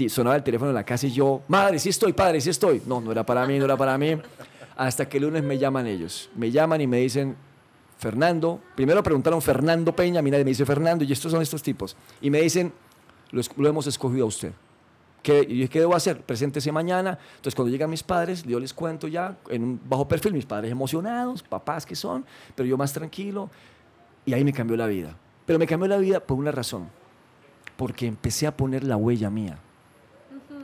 [0.07, 2.81] Sonaba el teléfono en la casa y yo, madre, sí estoy, padre, sí estoy.
[2.85, 4.15] No, no era para mí, no era para mí.
[4.77, 6.29] Hasta que el lunes me llaman ellos.
[6.35, 7.35] Me llaman y me dicen,
[7.97, 11.95] Fernando, primero preguntaron Fernando Peña, mira, me dice Fernando, y estos son estos tipos.
[12.21, 12.73] Y me dicen,
[13.31, 14.53] lo, lo hemos escogido a usted.
[15.21, 16.21] ¿Qué, y ¿qué debo hacer?
[16.21, 17.17] Preséntese mañana.
[17.37, 20.71] Entonces, cuando llegan mis padres, yo les cuento ya en un bajo perfil, mis padres
[20.71, 22.23] emocionados, papás que son,
[22.53, 23.49] pero yo más tranquilo.
[24.23, 25.17] Y ahí me cambió la vida.
[25.45, 26.89] Pero me cambió la vida por una razón.
[27.77, 29.59] Porque empecé a poner la huella mía.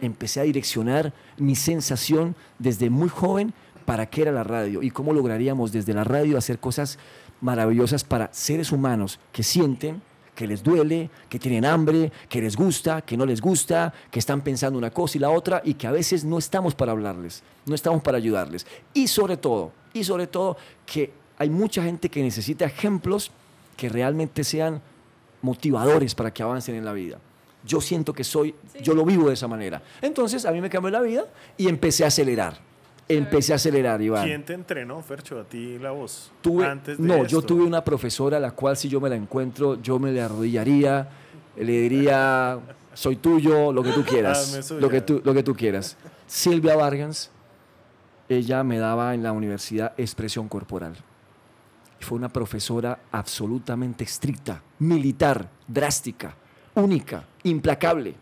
[0.01, 3.53] Empecé a direccionar mi sensación desde muy joven
[3.85, 6.97] para qué era la radio y cómo lograríamos desde la radio hacer cosas
[7.41, 10.01] maravillosas para seres humanos que sienten,
[10.35, 14.41] que les duele, que tienen hambre, que les gusta, que no les gusta, que están
[14.41, 17.75] pensando una cosa y la otra y que a veces no estamos para hablarles, no
[17.75, 18.65] estamos para ayudarles.
[18.93, 23.31] Y sobre todo, y sobre todo que hay mucha gente que necesita ejemplos
[23.81, 24.79] que realmente sean
[25.41, 27.17] motivadores para que avancen en la vida.
[27.65, 29.81] Yo siento que soy, yo lo vivo de esa manera.
[30.03, 31.25] Entonces a mí me cambió la vida
[31.57, 32.59] y empecé a acelerar.
[33.09, 34.23] Empecé a acelerar, Iván.
[34.23, 36.31] ¿Quién te entrenó, Fercho, a ti la voz?
[36.43, 39.15] Tuve, antes de no, yo tuve una profesora a la cual si yo me la
[39.15, 41.09] encuentro, yo me le arrodillaría,
[41.57, 42.59] le diría,
[42.93, 44.79] soy tuyo, lo que tú quieras, suya.
[44.79, 45.97] lo que tú, lo que tú quieras.
[46.27, 47.31] Silvia Vargas,
[48.29, 50.93] ella me daba en la universidad expresión corporal.
[52.01, 56.35] Fue una profesora absolutamente estricta, militar, drástica,
[56.75, 58.15] única, implacable.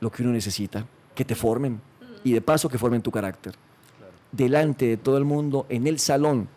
[0.00, 1.80] Lo que uno necesita, que te formen
[2.24, 3.54] y de paso que formen tu carácter.
[4.32, 6.48] Delante de todo el mundo, en el salón,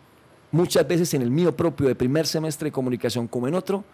[0.50, 3.84] muchas veces en el mío propio de primer semestre de comunicación como en otro,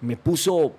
[0.00, 0.74] me puso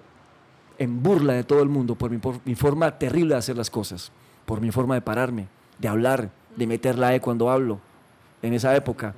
[0.78, 3.70] en burla de todo el mundo por mi, por mi forma terrible de hacer las
[3.70, 4.12] cosas,
[4.46, 5.48] por mi forma de pararme,
[5.80, 7.80] de hablar, de meter la E cuando hablo,
[8.42, 9.14] en esa época,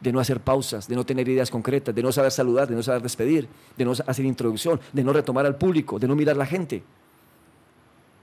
[0.00, 2.82] de no hacer pausas, de no tener ideas concretas, de no saber saludar, de no
[2.82, 6.38] saber despedir, de no hacer introducción, de no retomar al público, de no mirar a
[6.38, 6.82] la gente.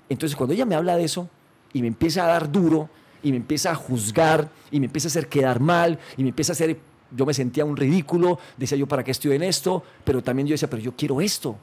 [0.09, 1.29] Entonces, cuando ella me habla de eso
[1.73, 2.89] y me empieza a dar duro
[3.23, 6.51] y me empieza a juzgar y me empieza a hacer quedar mal y me empieza
[6.51, 6.77] a hacer,
[7.11, 9.83] yo me sentía un ridículo, decía yo, ¿para qué estoy en esto?
[10.03, 11.57] Pero también yo decía, pero yo quiero esto.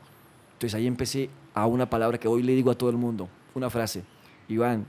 [0.55, 3.71] Entonces ahí empecé a una palabra que hoy le digo a todo el mundo, una
[3.71, 4.03] frase,
[4.49, 4.87] Iván,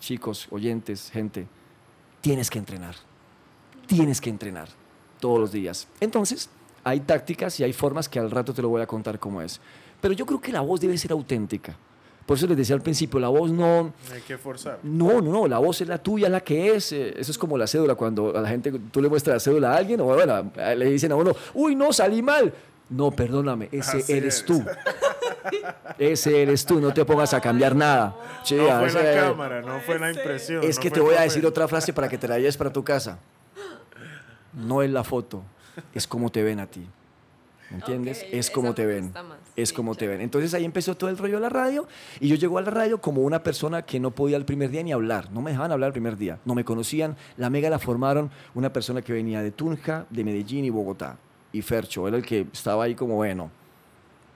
[0.00, 1.46] chicos, oyentes, gente,
[2.20, 2.94] tienes que entrenar,
[3.86, 4.68] tienes que entrenar
[5.20, 5.88] todos los días.
[6.00, 6.48] Entonces,
[6.82, 9.60] hay tácticas y hay formas que al rato te lo voy a contar cómo es.
[10.00, 11.76] Pero yo creo que la voz debe ser auténtica.
[12.26, 14.78] Por eso les decía al principio, la voz no, Hay que forzar.
[14.82, 16.90] no, no, no, la voz es la tuya, la que es.
[16.92, 19.72] eh, Eso es como la cédula, cuando a la gente tú le muestras la cédula
[19.74, 22.52] a alguien, o bueno, le dicen a uno, uy, no, salí mal.
[22.88, 24.44] No, perdóname, ese Así eres es.
[24.44, 24.62] tú.
[25.98, 28.14] Ese eres tú, no te pongas a cambiar nada.
[28.50, 30.62] No fue ese- la cámara, no fue la impresión.
[30.64, 32.56] es no que fue te voy a decir otra frase para que te la lleves
[32.56, 33.18] para tu casa.
[34.54, 35.42] No es la foto,
[35.94, 36.86] es como te ven a ti.
[37.70, 38.24] ¿Me entiendes?
[38.30, 39.12] Es como te ven.
[39.56, 40.20] Es Sí, como te ven.
[40.20, 41.88] Entonces ahí empezó todo el rollo de la radio
[42.20, 44.82] y yo llego a la radio como una persona que no podía el primer día
[44.82, 45.30] ni hablar.
[45.32, 46.38] No me dejaban hablar el primer día.
[46.44, 47.16] No me conocían.
[47.36, 51.16] La mega la formaron una persona que venía de Tunja, de Medellín y Bogotá.
[51.52, 53.50] Y Fercho era el que estaba ahí como bueno.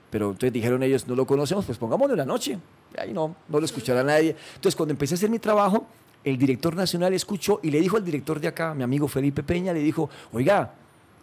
[0.09, 2.57] Pero entonces dijeron ellos, no lo conocemos, pues pongámoslo en la noche.
[2.97, 4.35] Ahí no, no lo escuchará nadie.
[4.55, 5.85] Entonces cuando empecé a hacer mi trabajo,
[6.23, 9.73] el director nacional escuchó y le dijo al director de acá, mi amigo Felipe Peña,
[9.73, 10.73] le dijo, oiga,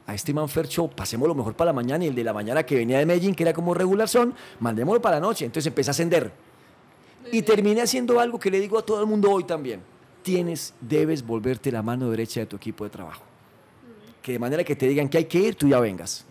[0.06, 2.62] a este man Fercho, pasemos lo mejor para la mañana y el de la mañana
[2.64, 5.44] que venía de Medellín, que era como regular son, mandémoslo para la noche.
[5.44, 6.32] Entonces empecé a ascender.
[7.32, 9.80] Y terminé haciendo algo que le digo a todo el mundo hoy también.
[10.22, 13.22] Tienes, debes volverte la mano derecha de tu equipo de trabajo.
[14.22, 16.24] Que de manera que te digan que hay que ir, tú ya vengas.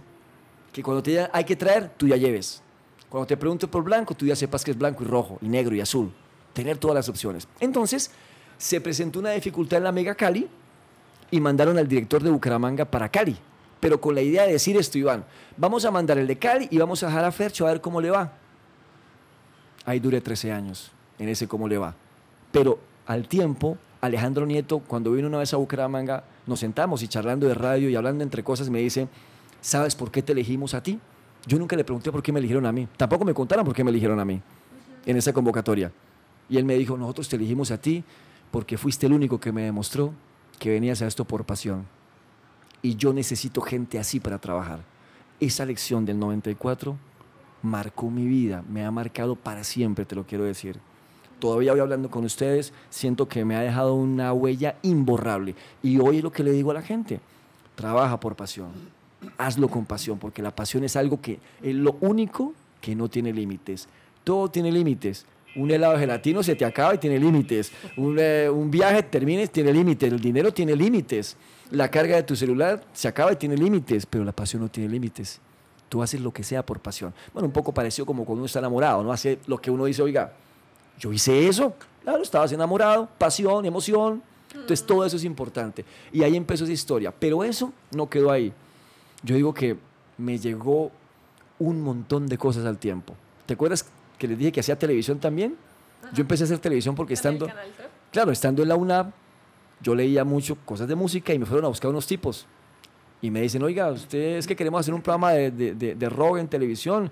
[0.72, 2.62] Que cuando te digan hay que traer, tú ya lleves.
[3.10, 5.76] Cuando te pregunten por blanco, tú ya sepas que es blanco y rojo, y negro
[5.76, 6.12] y azul.
[6.54, 7.48] Tener todas las opciones.
[7.60, 8.12] Entonces,
[8.58, 10.48] se presentó una dificultad en la Mega Cali
[11.32, 13.36] y mandaron al director de Bucaramanga para Cali.
[13.80, 15.26] Pero con la idea de decir esto, Iván,
[15.58, 18.02] vamos a mandar el de Cali y vamos a dejar a Fercho a ver cómo
[18.02, 18.34] le va.
[19.86, 21.94] Ahí duré 13 años en ese cómo le va.
[22.52, 27.48] Pero al tiempo, Alejandro Nieto, cuando vino una vez a Bucaramanga, nos sentamos y charlando
[27.48, 29.08] de radio y hablando entre cosas, me dice,
[29.62, 31.00] ¿sabes por qué te elegimos a ti?
[31.46, 32.88] Yo nunca le pregunté por qué me eligieron a mí.
[32.98, 34.42] Tampoco me contaron por qué me eligieron a mí
[35.06, 35.92] en esa convocatoria.
[36.50, 38.04] Y él me dijo, nosotros te elegimos a ti
[38.52, 40.14] porque fuiste el único que me demostró
[40.60, 41.86] que venías a esto por pasión.
[42.82, 44.80] Y yo necesito gente así para trabajar.
[45.40, 46.96] Esa lección del 94
[47.62, 50.80] marcó mi vida, me ha marcado para siempre, te lo quiero decir.
[51.40, 55.56] Todavía voy hablando con ustedes, siento que me ha dejado una huella imborrable.
[55.84, 57.20] Y hoy es lo que le digo a la gente,
[57.76, 58.70] trabaja por pasión,
[59.38, 63.34] hazlo con pasión, porque la pasión es algo que es lo único que no tiene
[63.34, 63.90] límites.
[64.24, 65.26] Todo tiene límites.
[65.56, 67.72] Un helado gelatino se te acaba y tiene límites.
[67.98, 70.12] Un, eh, un viaje termina y tiene límites.
[70.12, 71.38] El dinero tiene límites.
[71.72, 74.90] La carga de tu celular se acaba y tiene límites, pero la pasión no tiene
[74.90, 75.40] límites.
[75.90, 77.14] Tú haces lo que sea por pasión.
[77.34, 79.12] Bueno, un poco parecido como cuando uno está enamorado, ¿no?
[79.12, 80.34] Hace lo que uno dice, oiga,
[81.00, 81.74] yo hice eso.
[82.04, 84.22] Claro, estabas enamorado, pasión, emoción.
[84.54, 85.86] Entonces todo eso es importante.
[86.12, 87.14] Y ahí empezó esa historia.
[87.18, 88.54] Pero eso no quedó ahí.
[89.24, 89.78] Yo digo que
[90.18, 90.92] me llegó
[91.60, 93.16] un montón de cosas al tiempo.
[93.46, 93.86] ¿Te acuerdas
[94.18, 95.56] que les dije que hacía televisión también?
[96.14, 97.48] Yo empecé a hacer televisión porque estando,
[98.12, 99.12] claro, estando en la UNAP,
[99.82, 102.46] yo leía mucho cosas de música y me fueron a buscar unos tipos.
[103.22, 106.38] Y me dicen, oiga, usted es que queremos hacer un programa de, de, de, rock
[106.38, 107.10] en televisión.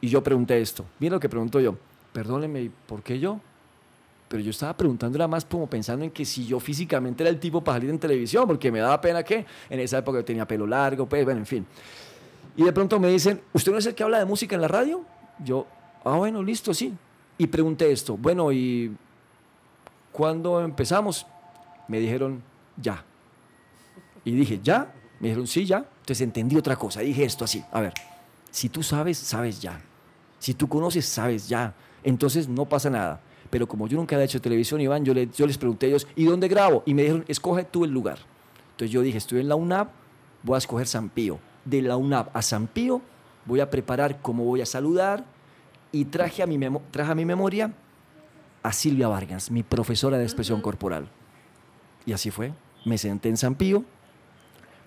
[0.00, 0.84] Y yo pregunté esto.
[0.98, 1.76] Mira lo que pregunto yo.
[2.12, 3.40] Perdóneme, ¿por qué yo?
[4.28, 7.62] Pero yo estaba preguntándole más como pensando en que si yo físicamente era el tipo
[7.62, 11.06] para salir en televisión, porque me daba pena que en esa época tenía pelo largo,
[11.06, 11.66] pues, bueno, en fin.
[12.56, 14.68] Y de pronto me dicen, ¿usted no es el que habla de música en la
[14.68, 15.02] radio?
[15.44, 15.66] Yo,
[16.06, 16.94] ah, bueno, listo, sí.
[17.38, 18.96] Y pregunté esto, bueno, ¿y
[20.12, 21.26] cuándo empezamos?
[21.88, 22.42] Me dijeron,
[22.76, 23.04] ya.
[24.24, 24.92] Y dije, ¿ya?
[25.20, 25.78] Me dijeron, sí, ya.
[25.78, 27.00] Entonces entendí otra cosa.
[27.00, 27.92] Dije esto así, a ver,
[28.50, 29.82] si tú sabes, sabes ya.
[30.38, 31.74] Si tú conoces, sabes ya.
[32.02, 33.20] Entonces no pasa nada.
[33.50, 36.48] Pero como yo nunca había hecho televisión, Iván, yo, les, pregunté a ellos, ¿y dónde
[36.48, 36.82] grabo?
[36.86, 38.18] Y me dijeron, escoge tú el lugar.
[38.72, 39.90] Entonces yo dije, estoy en la UNAP,
[40.42, 41.38] voy a escoger San Pío.
[41.64, 43.02] De la UNAP a San Pío
[43.44, 45.24] voy a preparar cómo voy a saludar
[45.92, 46.58] y traje a mi,
[46.90, 47.72] traje a mi memoria
[48.62, 51.08] a Silvia Vargas, mi profesora de expresión corporal.
[52.04, 52.52] Y así fue.
[52.84, 53.84] Me senté en San Pío,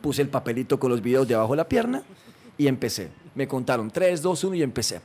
[0.02, 2.04] puse el papelito con los videos debajo de la pierna
[2.58, 3.10] y empecé.
[3.36, 5.02] Me contaron 3, 2, 1 y empecé.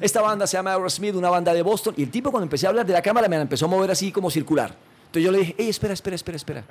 [0.00, 1.94] Esta banda se llama Aerosmith, una banda de Boston.
[1.96, 4.12] Y el tipo cuando empecé a hablar de la cámara me empezó a mover así
[4.12, 4.74] como circular.
[5.10, 6.64] Entonces yo le dije, hey, espera, espera, espera, espera.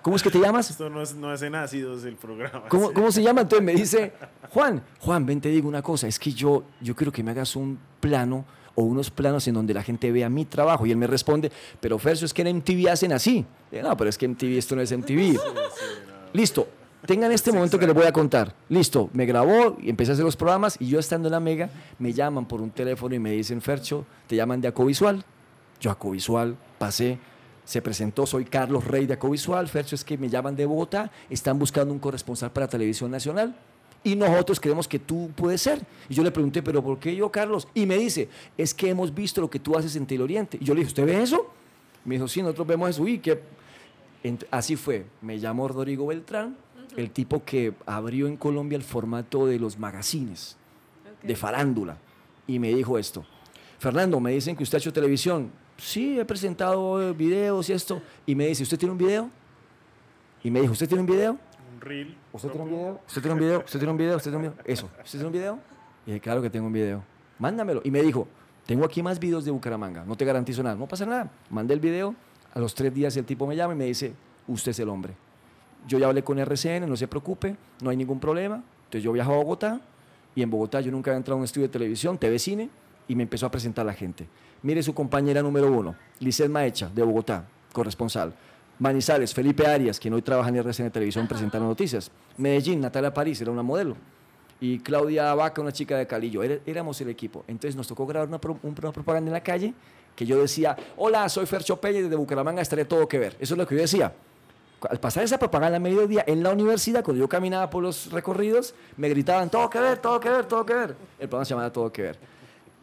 [0.00, 0.70] ¿Cómo es que te llamas?
[0.70, 2.66] Esto no es, no es en ácidos el programa.
[2.70, 3.42] ¿Cómo, ¿Cómo, se llama?
[3.42, 4.14] Entonces me dice,
[4.48, 6.08] Juan, Juan, ven, te digo una cosa.
[6.08, 9.74] Es que yo, yo quiero que me hagas un plano o unos planos en donde
[9.74, 10.86] la gente vea mi trabajo.
[10.86, 13.44] Y él me responde, pero Ferso, es que en MTV hacen así.
[13.70, 15.38] no, pero es que MTV esto no es MTV.
[16.32, 16.66] Listo,
[17.04, 18.54] tengan este momento que les voy a contar.
[18.70, 21.68] Listo, me grabó y empecé a hacer los programas y yo estando en la Mega
[21.98, 25.24] me llaman por un teléfono y me dicen, Fercho, te llaman de Acovisual.
[25.80, 27.18] Yo Acovisual pasé,
[27.66, 29.68] se presentó, soy Carlos Rey de Acovisual.
[29.68, 33.54] Fercho es que me llaman de Bogotá, están buscando un corresponsal para Televisión Nacional
[34.04, 35.84] y nosotros creemos que tú puedes ser.
[36.08, 37.66] Y yo le pregunté, ¿pero por qué yo, Carlos?
[37.74, 40.58] Y me dice, es que hemos visto lo que tú haces en Teleoriente.
[40.60, 41.50] Y yo le dije, ¿usted ve eso?
[42.04, 43.06] Me dijo, sí, nosotros vemos eso.
[43.08, 43.42] Y que
[44.52, 45.06] así fue.
[45.20, 46.56] Me llamó Rodrigo Beltrán,
[46.96, 50.56] el tipo que abrió en Colombia el formato de los magazines,
[51.24, 51.98] de farándula.
[52.46, 53.26] Y me dijo esto.
[53.80, 55.50] Fernando, me dicen que usted ha hecho televisión.
[55.78, 58.00] Sí, he presentado videos y esto.
[58.24, 59.30] Y me dice, ¿usted tiene un video?
[60.42, 61.38] Y me dijo, ¿usted tiene un video?
[62.32, 63.00] ¿Usted tiene un video?
[63.06, 63.58] ¿Usted tiene un video?
[63.64, 64.16] ¿Usted tiene un video?
[64.16, 64.64] ¿Usted tiene un video?
[64.64, 64.86] Eso.
[64.86, 65.58] ¿Usted tiene un video?
[66.06, 67.02] Y dije, claro que tengo un video.
[67.38, 67.80] Mándamelo.
[67.84, 68.26] Y me dijo,
[68.64, 70.04] tengo aquí más videos de Bucaramanga.
[70.04, 70.76] No te garantizo nada.
[70.76, 71.30] No pasa nada.
[71.50, 72.14] Mandé el video.
[72.54, 74.14] A los tres días el tipo me llama y me dice,
[74.48, 75.14] usted es el hombre.
[75.86, 78.56] Yo ya hablé con RCN, no se preocupe, no hay ningún problema.
[78.56, 79.80] Entonces yo viajo a Bogotá
[80.34, 82.70] y en Bogotá yo nunca había entrado a un estudio de televisión, TV Cine,
[83.06, 84.26] y me empezó a presentar a la gente.
[84.62, 88.32] Mire su compañera número uno, Lizeth Maecha, de Bogotá, corresponsal.
[88.78, 92.10] Manizales, Felipe Arias, quien hoy trabaja en RCN Televisión presentando noticias.
[92.36, 93.96] Medellín, Natalia París, era una modelo.
[94.60, 96.42] Y Claudia Vaca, una chica de Calillo.
[96.42, 97.44] éramos el equipo.
[97.48, 99.74] Entonces nos tocó grabar una, propaganda en la calle
[100.14, 103.36] que yo decía, hola, soy Fercho Pérez desde Bucaramanga, estaré todo que ver.
[103.38, 104.12] Eso es lo que yo decía.
[104.88, 108.74] Al pasar esa propaganda a mediodía en la universidad, cuando yo caminaba por los recorridos,
[108.96, 110.96] me gritaban, todo que ver, todo que ver, todo que ver.
[111.18, 112.18] El programa se llamaba Todo que ver.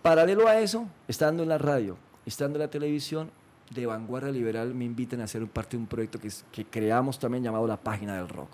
[0.04, 3.32] Paralelo a eso, estando en la radio, estando en la televisión,
[3.70, 7.44] de Vanguardia Liberal me invitan a hacer parte de un proyecto que, que creamos también
[7.44, 8.50] llamado La Página del Rock.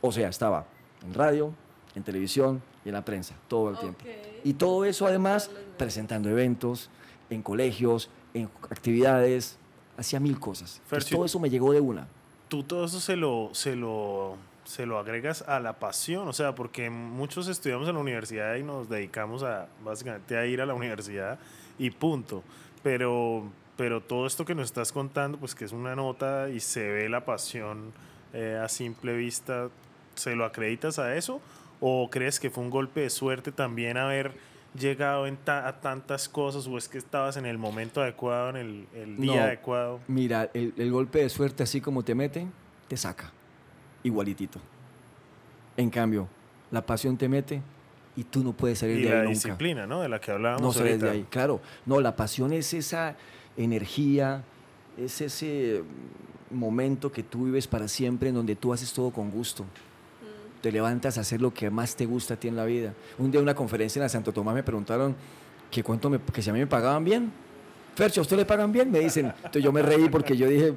[0.00, 0.66] O sea, estaba
[1.04, 1.52] en radio,
[1.94, 4.04] en televisión y en la prensa, todo el tiempo.
[4.44, 6.90] Y todo eso además presentando eventos,
[7.28, 9.58] en colegios, en actividades,
[9.96, 10.80] hacía mil cosas.
[11.10, 12.06] todo eso me llegó de una.
[12.48, 16.54] Tú todo eso se lo, se lo, se lo agregas a la pasión, o sea,
[16.54, 20.74] porque muchos estudiamos en la universidad y nos dedicamos a básicamente a ir a la
[20.74, 21.38] universidad
[21.78, 22.42] y punto.
[22.82, 23.44] Pero,
[23.76, 27.08] pero todo esto que nos estás contando, pues que es una nota y se ve
[27.08, 27.92] la pasión
[28.32, 29.68] eh, a simple vista,
[30.14, 31.40] ¿se lo acreditas a eso?
[31.80, 34.32] ¿O crees que fue un golpe de suerte también haber
[34.78, 39.44] llegado a tantas cosas o es que estabas en el momento adecuado, en el, día
[39.44, 40.00] adecuado?
[40.08, 42.46] Mira, el, golpe de suerte así como te mete,
[42.88, 43.32] te saca,
[44.04, 44.60] igualitito.
[45.76, 46.28] En cambio,
[46.70, 47.60] la pasión te mete
[48.14, 50.00] y tú no puedes salir de ahí la disciplina, ¿no?
[50.00, 51.60] De la que hablábamos No sales de ahí, claro.
[51.84, 53.16] No, la pasión es esa
[53.56, 54.44] energía,
[54.96, 55.82] es ese
[56.52, 59.64] momento que tú vives para siempre en donde tú haces todo con gusto
[60.64, 62.94] te levantas a hacer lo que más te gusta a ti en la vida.
[63.18, 65.14] Un día en una conferencia en la Santo Tomás me preguntaron
[65.70, 67.30] que, cuánto me, que si a mí me pagaban bien.
[67.94, 68.90] Fercho, ¿a usted le pagan bien?
[68.90, 69.26] Me dicen.
[69.26, 70.72] Entonces yo me reí porque yo dije,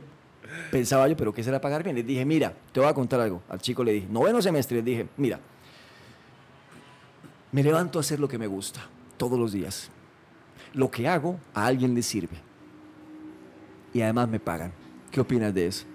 [0.72, 1.96] pensaba yo, ¿pero qué será pagar bien?
[1.96, 3.42] Les dije, mira, te voy a contar algo.
[3.50, 5.40] Al chico le dije, noveno semestre, les dije, mira,
[7.52, 8.82] me levanto a hacer lo que me gusta
[9.18, 9.90] todos los días.
[10.74, 12.38] Lo que hago a alguien le sirve.
[13.94, 14.72] Y además me pagan.
[15.12, 15.86] ¿Qué opinas de eso?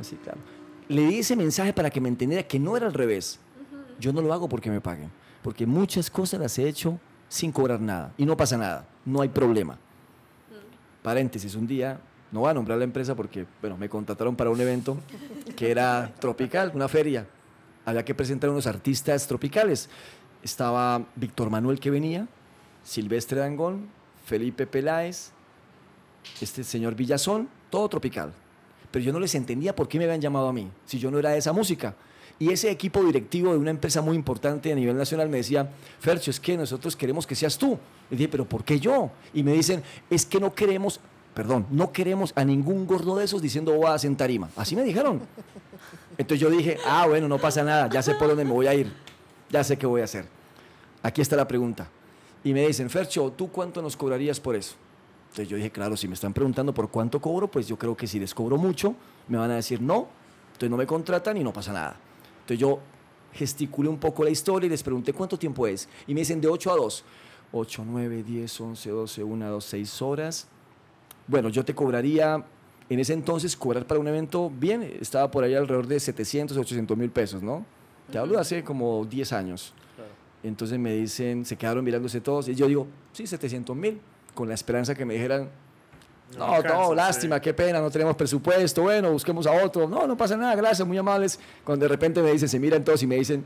[0.00, 0.54] Así, claro
[0.88, 3.38] le di ese mensaje para que me entendiera que no era al revés.
[3.98, 5.10] Yo no lo hago porque me paguen,
[5.42, 6.98] porque muchas cosas las he hecho
[7.28, 9.78] sin cobrar nada y no pasa nada, no hay problema.
[11.02, 12.00] Paréntesis, un día,
[12.34, 14.98] no voy a nombrar la empresa porque, bueno, me contrataron para un evento
[15.56, 17.26] que era tropical, una feria.
[17.86, 19.88] Había que presentar unos artistas tropicales.
[20.42, 22.28] Estaba Víctor Manuel que venía,
[22.82, 23.88] Silvestre Dangón,
[24.26, 25.30] Felipe Peláez,
[26.42, 28.34] este señor Villazón, todo tropical
[28.94, 31.18] pero yo no les entendía por qué me habían llamado a mí, si yo no
[31.18, 31.96] era de esa música.
[32.38, 35.68] Y ese equipo directivo de una empresa muy importante a nivel nacional me decía,
[35.98, 37.76] Fercho, es que nosotros queremos que seas tú.
[38.08, 39.10] Le dije, pero ¿por qué yo?
[39.32, 41.00] Y me dicen, es que no queremos,
[41.34, 44.48] perdón, no queremos a ningún gordo de esos diciendo a en tarima.
[44.56, 45.20] Así me dijeron.
[46.16, 48.74] Entonces yo dije, ah, bueno, no pasa nada, ya sé por dónde me voy a
[48.74, 48.92] ir,
[49.50, 50.26] ya sé qué voy a hacer.
[51.02, 51.88] Aquí está la pregunta.
[52.44, 54.76] Y me dicen, Fercho, ¿tú cuánto nos cobrarías por eso?
[55.24, 58.06] Entonces yo dije, claro, si me están preguntando por cuánto cobro, pues yo creo que
[58.06, 58.94] si les cobro mucho,
[59.26, 60.06] me van a decir no,
[60.46, 61.96] entonces no me contratan y no pasa nada.
[62.42, 62.78] Entonces yo
[63.32, 65.88] gesticulé un poco la historia y les pregunté cuánto tiempo es.
[66.06, 67.04] Y me dicen de 8 a 2.
[67.52, 70.48] 8, 9, 10, 11, 12, 1, 2, 6 horas.
[71.26, 72.44] Bueno, yo te cobraría,
[72.88, 76.96] en ese entonces, cobrar para un evento bien, estaba por ahí alrededor de 700, 800
[76.96, 77.64] mil pesos, ¿no?
[78.10, 79.72] Te hablo de hace como 10 años.
[80.42, 83.98] Entonces me dicen, se quedaron mirándose todos y yo digo, sí, 700 mil
[84.34, 85.48] con la esperanza que me dijeran,
[86.36, 89.88] no, no, lástima, qué pena, no tenemos presupuesto, bueno, busquemos a otro.
[89.88, 91.38] No, no pasa nada, gracias, muy amables.
[91.64, 93.44] Cuando de repente me dicen, se miran todos y me dicen,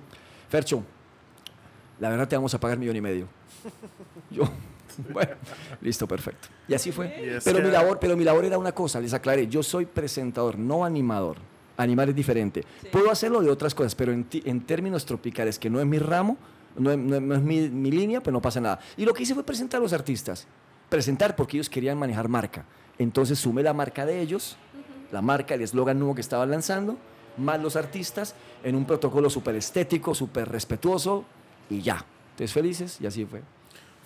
[0.49, 0.83] Fercho,
[2.01, 3.29] la verdad te vamos a pagar millón y medio.
[4.31, 4.45] Yo,
[5.13, 5.33] bueno,
[5.81, 6.49] listo, perfecto.
[6.67, 7.41] Y así fue.
[7.45, 10.85] Pero mi, labor, pero mi labor era una cosa, les aclaré, yo soy presentador, no
[10.85, 11.37] animador.
[11.77, 12.65] Animar es diferente.
[12.91, 16.37] Puedo hacerlo de otras cosas, pero en, en, términos tropicales, que no es mi ramo,
[16.77, 18.81] no es, no es mi, mi, línea, pues no pasa nada.
[18.97, 20.49] Y lo que hice fue presentar a los artistas
[20.89, 22.65] presentar porque ellos querían manejar marca.
[22.99, 24.57] Entonces sumé la marca de ellos,
[25.13, 26.97] la marca, el eslogan nuevo que estaban lanzando,
[27.37, 28.35] más los artistas,
[28.65, 31.25] en un protocolo súper estético, súper respetuoso
[31.71, 32.05] y ya.
[32.33, 33.43] Entonces felices y así fue.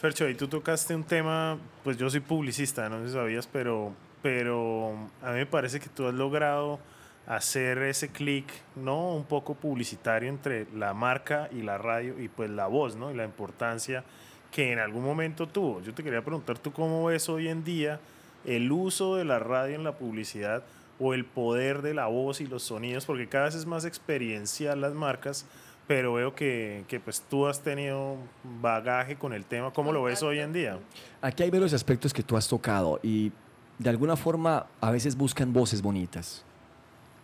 [0.03, 3.93] Fercho, y tú tocaste un tema, pues yo soy publicista, no sé si sabías, pero,
[4.21, 6.81] pero a mí me parece que tú has logrado
[7.29, 9.15] hacer ese clic, ¿no?
[9.15, 13.13] Un poco publicitario entre la marca y la radio y pues la voz, ¿no?
[13.13, 14.03] Y la importancia
[14.51, 15.81] que en algún momento tuvo.
[15.83, 18.01] Yo te quería preguntar, ¿tú cómo ves hoy en día
[18.45, 20.65] el uso de la radio en la publicidad
[20.99, 23.07] o el poder de la voz y los sonidos?
[23.07, 25.47] Porque cada vez es más experiencial las marcas,
[25.93, 28.17] pero veo que, que pues tú has tenido
[28.63, 29.75] bagaje con el tema.
[29.75, 30.79] ¿Cómo lo ves hoy en día?
[31.21, 33.31] Aquí hay varios aspectos que tú has tocado y
[33.79, 36.47] de alguna forma a veces buscan voces bonitas,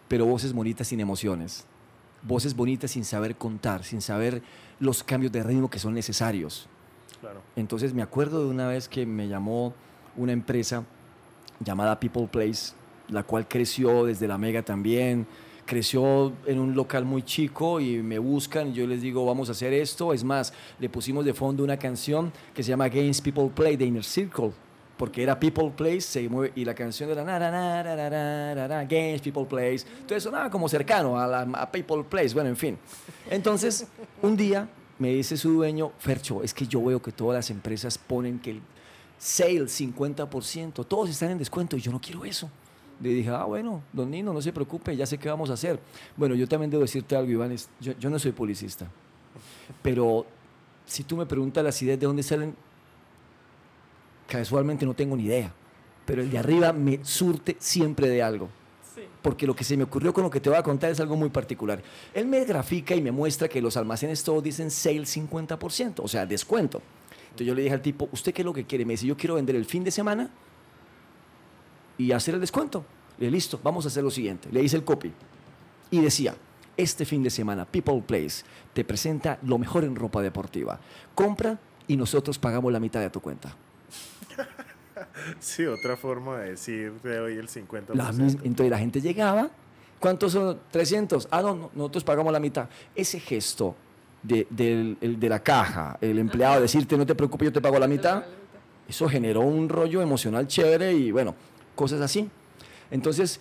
[0.06, 1.64] pero voces bonitas sin emociones.
[2.20, 4.42] Voces bonitas sin saber contar, sin saber
[4.80, 6.68] los cambios de ritmo que son necesarios.
[7.56, 9.72] Entonces me acuerdo de una vez que me llamó
[10.14, 10.84] una empresa
[11.60, 12.74] llamada People Place,
[13.08, 15.26] la cual creció desde la Mega también,
[15.68, 19.52] creció en un local muy chico y me buscan y yo les digo, vamos a
[19.52, 20.14] hacer esto.
[20.14, 23.84] Es más, le pusimos de fondo una canción que se llama Games People Play de
[23.84, 24.52] Inner Circle
[24.96, 29.84] porque era People Place se mueve, y la canción era Games, People Place.
[30.00, 32.78] Entonces sonaba como cercano a, la, People Place, bueno, en fin.
[33.30, 33.86] Entonces,
[34.22, 37.96] un día me dice su dueño, Fercho, es que yo veo que todas las empresas
[37.96, 38.60] ponen que el
[39.18, 42.50] sale 50%, todos están en descuento y yo no quiero eso.
[43.00, 45.78] Le dije, ah, bueno, don Nino, no se preocupe, ya sé qué vamos a hacer.
[46.16, 48.88] Bueno, yo también debo decirte algo, Iván, es- yo, yo no soy publicista,
[49.82, 50.26] pero
[50.84, 52.54] si tú me preguntas las ideas de dónde salen,
[54.26, 55.52] casualmente no tengo ni idea,
[56.04, 58.48] pero el de arriba me surte siempre de algo.
[58.94, 59.02] Sí.
[59.22, 61.16] Porque lo que se me ocurrió con lo que te voy a contar es algo
[61.16, 61.80] muy particular.
[62.12, 66.26] Él me grafica y me muestra que los almacenes todos dicen sale 50%, o sea,
[66.26, 66.82] descuento.
[67.26, 68.84] Entonces yo le dije al tipo, ¿usted qué es lo que quiere?
[68.84, 70.30] Me dice, yo quiero vender el fin de semana
[71.98, 72.84] y hacer el descuento.
[73.18, 74.48] Le dije, listo, vamos a hacer lo siguiente.
[74.52, 75.12] Le hice el copy
[75.90, 76.34] y decía,
[76.76, 80.78] este fin de semana People Place te presenta lo mejor en ropa deportiva.
[81.14, 83.54] Compra y nosotros pagamos la mitad de tu cuenta.
[85.38, 87.94] Sí, otra forma de decir te doy el 50%.
[87.94, 89.48] La entonces la gente llegaba,
[90.00, 90.58] ¿cuántos son?
[90.72, 91.28] 300.
[91.30, 92.68] Ah, no, no, nosotros pagamos la mitad.
[92.96, 93.76] Ese gesto
[94.22, 97.78] de, del- el de la caja, el empleado decirte, no te preocupes, yo te pago
[97.78, 98.24] la mitad,
[98.88, 101.34] eso generó un rollo emocional chévere y bueno,
[101.78, 102.28] cosas así.
[102.90, 103.40] Entonces,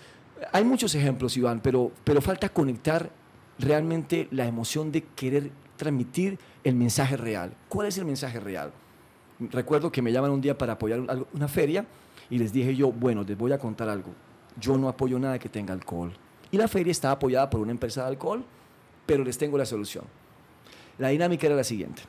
[0.52, 3.10] hay muchos ejemplos, Iván, pero, pero falta conectar
[3.58, 7.52] realmente la emoción de querer transmitir el mensaje real.
[7.68, 8.72] ¿Cuál es el mensaje real?
[9.40, 11.00] Recuerdo que me llaman un día para apoyar
[11.34, 11.84] una feria
[12.30, 14.12] y les dije yo, bueno, les voy a contar algo.
[14.60, 16.14] Yo no apoyo nada que tenga alcohol.
[16.52, 18.46] Y la feria está apoyada por una empresa de alcohol,
[19.08, 20.06] pero les tengo la solución.
[21.00, 22.04] La dinámica era la siguiente.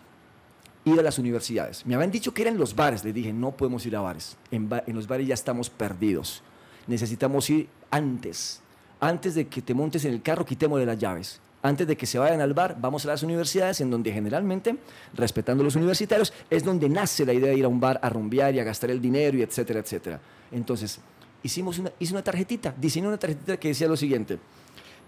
[0.89, 1.85] Ir a las universidades.
[1.85, 3.05] Me habían dicho que eran los bares.
[3.05, 4.37] Les dije, no podemos ir a bares.
[4.51, 6.43] En, los bares ya estamos perdidos.
[6.87, 8.61] Necesitamos ir antes.
[9.01, 11.41] Antes de que te montes en el carro, quitémosle las llaves.
[11.61, 14.77] Antes de que se vayan al bar, vamos a las universidades, en donde generalmente,
[15.15, 18.55] respetando los universitarios, es donde nace la idea de ir a un bar a rumbear
[18.55, 20.21] y a gastar el dinero y etcétera, etcétera.
[20.53, 21.01] Entonces,
[21.43, 24.39] hicimos una, hice una tarjetita, diseñé una tarjetita que decía lo siguiente.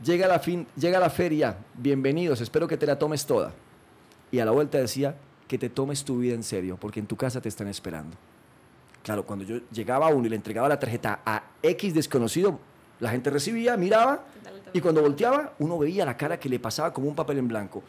[0.05, 3.53] Llega la, fin, llega la feria, bienvenidos, espero que te la tomes toda.
[4.33, 5.15] Y a la vuelta decía
[5.51, 8.17] que te tomes tu vida en serio, porque en tu casa te están esperando.
[9.03, 12.61] Claro, cuando yo llegaba a uno y le entregaba la tarjeta a X desconocido,
[13.01, 14.23] la gente recibía, miraba,
[14.73, 17.83] y cuando volteaba, uno veía la cara que le pasaba como un papel en blanco.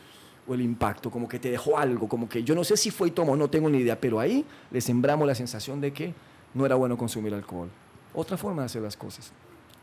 [0.48, 3.10] O el impacto, como que te dejó algo, como que yo no sé si fue
[3.10, 6.16] y tomó, no tengo ni idea, pero ahí le sembramos la sensación de que
[6.56, 7.70] no era bueno consumir alcohol.
[8.16, 9.32] Otra forma de hacer las cosas.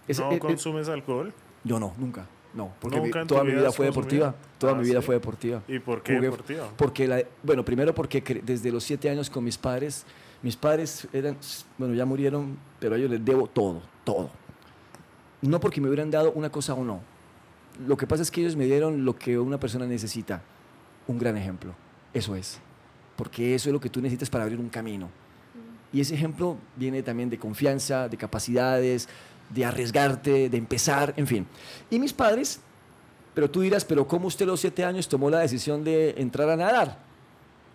[0.08, 1.32] Ese- ¿No eh, eh, consumes alcohol?
[1.62, 2.26] yo no, nunca.
[2.54, 4.34] No, porque mi- toda mi vida vida fue deportiva.
[4.58, 5.06] Toda Ah, mi vida sí.
[5.06, 5.62] fue deportiva.
[5.68, 6.68] ¿Y por qué Jugué- deportiva?
[6.76, 10.04] Porque, la, bueno, primero porque desde los siete años con mis padres,
[10.42, 11.36] mis padres eran,
[11.76, 14.30] bueno, ya murieron, pero a ellos les debo todo, todo.
[15.42, 17.00] No porque me hubieran dado una cosa o no.
[17.86, 20.42] Lo que pasa es que ellos me dieron lo que una persona necesita,
[21.06, 21.74] un gran ejemplo.
[22.12, 22.58] Eso es.
[23.14, 25.08] Porque eso es lo que tú necesitas para abrir un camino.
[25.92, 29.08] Y ese ejemplo viene también de confianza, de capacidades,
[29.50, 31.46] de arriesgarte, de empezar, en fin.
[31.90, 32.60] Y mis padres,
[33.34, 36.48] pero tú dirás, pero ¿cómo usted a los siete años tomó la decisión de entrar
[36.50, 36.98] a nadar?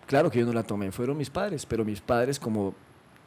[0.06, 2.74] Claro que yo no la tomé, fueron mis padres, pero mis padres, como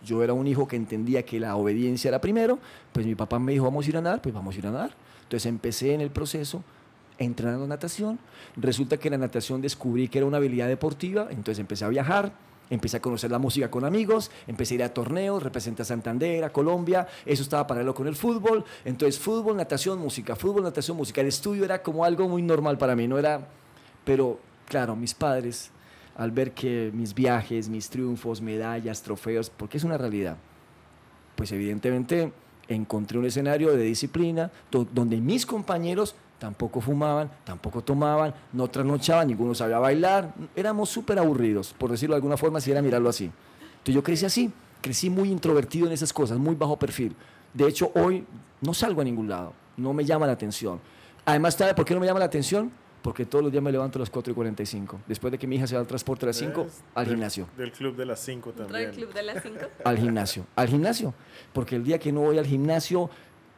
[0.03, 2.59] yo era un hijo que entendía que la obediencia era primero,
[2.93, 4.71] pues mi papá me dijo, vamos a ir a nadar, pues vamos a ir a
[4.71, 4.91] nadar.
[5.23, 6.63] Entonces empecé en el proceso
[7.17, 8.19] entrenando natación.
[8.55, 12.31] Resulta que la natación descubrí que era una habilidad deportiva, entonces empecé a viajar,
[12.69, 16.43] empecé a conocer la música con amigos, empecé a ir a torneos, representé a Santander,
[16.43, 21.21] a Colombia, eso estaba paralelo con el fútbol, entonces fútbol, natación, música, fútbol, natación, música.
[21.21, 23.47] El estudio era como algo muy normal para mí, no era,
[24.03, 25.71] pero claro, mis padres,
[26.15, 30.37] al ver que mis viajes, mis triunfos, medallas, trofeos, porque es una realidad,
[31.35, 32.31] pues evidentemente
[32.67, 39.27] encontré un escenario de disciplina do- donde mis compañeros tampoco fumaban, tampoco tomaban, no trasnochaban,
[39.27, 43.25] ninguno sabía bailar, éramos súper aburridos, por decirlo de alguna forma, si era mirarlo así.
[43.25, 47.15] Entonces yo crecí así, crecí muy introvertido en esas cosas, muy bajo perfil.
[47.53, 48.23] De hecho, hoy
[48.61, 50.79] no salgo a ningún lado, no me llama la atención.
[51.25, 52.71] Además, ¿sabe por qué no me llama la atención?
[53.01, 54.99] Porque todos los días me levanto a las 4 y 45.
[55.07, 56.83] Después de que mi hija se va al transporte a las 5, ¿Ves?
[56.93, 58.89] al Del- gimnasio Del club de las 5 Entra también.
[58.89, 59.59] el club de las 5.
[59.85, 61.13] al gimnasio, al gimnasio,
[61.53, 63.09] porque el día que no voy al gimnasio,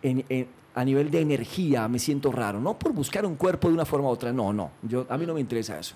[0.03, 3.73] en- en- a nivel de energía me siento raro, no por buscar un cuerpo de
[3.73, 5.95] una forma u otra, no, no, yo, a mí no me interesa eso.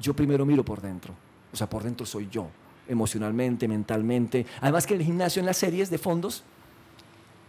[0.00, 1.14] Yo primero miro por dentro,
[1.52, 2.48] o sea, por dentro soy yo,
[2.88, 4.46] emocionalmente, mentalmente.
[4.60, 6.42] Además que en el gimnasio, en las series de fondos,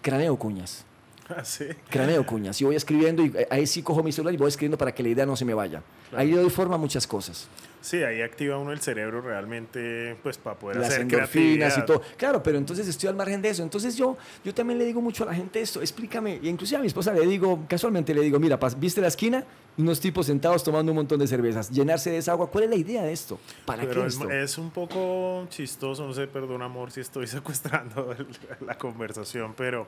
[0.01, 0.85] craneo cuñas,
[1.29, 1.65] Ah, sí.
[1.89, 4.77] craneo cuñas, y voy escribiendo y eh, ahí sí cojo mi celular y voy escribiendo
[4.77, 5.81] para que la idea no se me vaya.
[6.15, 7.47] Ahí le doy forma a muchas cosas.
[7.83, 12.01] Sí, ahí activa uno el cerebro realmente, pues para poder las hacer endorfinas y todo.
[12.15, 13.61] Claro, pero entonces estoy al margen de eso.
[13.61, 16.81] Entonces yo, yo también le digo mucho a la gente esto, explícame, y inclusive a
[16.81, 19.43] mi esposa le digo, casualmente le digo, mira, ¿viste la esquina?
[19.75, 22.47] Unos tipos sentados tomando un montón de cervezas, llenarse de esa agua.
[22.49, 23.39] ¿Cuál es la idea de esto?
[23.65, 24.29] ¿Para Pero qué es, esto?
[24.29, 28.27] es un poco chistoso, no sé, perdón amor si estoy secuestrando el-
[28.65, 29.87] la conversación, pero,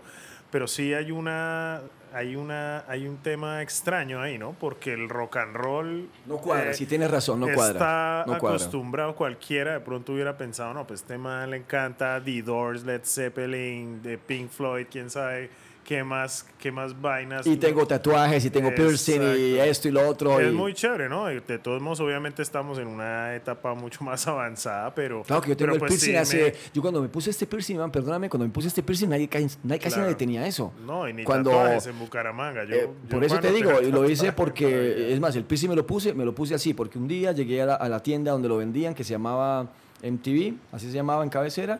[0.49, 1.81] pero sí hay una,
[2.13, 4.53] hay una, hay un tema extraño ahí, ¿no?
[4.59, 8.23] Porque el rock and roll No cuadra, eh, si tienes razón, no está cuadra.
[8.25, 8.57] No cuadra.
[8.57, 13.01] acostumbrado, cualquiera de pronto hubiera pensado, no, pues este man le encanta The Doors, Led
[13.03, 15.49] Zeppelin, de Pink Floyd, quién sabe
[15.85, 17.45] qué más, qué más vainas.
[17.45, 19.63] Y tengo tatuajes, y tengo piercing, y Exacto.
[19.71, 20.39] esto y lo otro.
[20.39, 21.27] Es y- muy chévere, ¿no?
[21.27, 25.21] De todos modos, obviamente estamos en una etapa mucho más avanzada, pero...
[25.23, 26.43] Claro que yo tengo el pues piercing sí hace...
[26.43, 29.29] me- Yo cuando me puse este piercing, man, perdóname, cuando me puse este piercing, nadie,
[29.63, 30.01] nadie casi Claro.
[30.01, 30.73] nadie tenía eso.
[30.85, 32.63] No, y ni Cuando- tatuajes en Bucaramanga.
[32.65, 35.69] Yo, Eh, yo por eso te digo, y lo hice porque, es más, el piercing
[35.69, 38.01] me lo puse, me lo puse así, porque un día llegué a la, a la
[38.01, 39.67] tienda donde lo vendían, que se llamaba
[40.03, 41.79] MTV, así se llamaba en cabecera,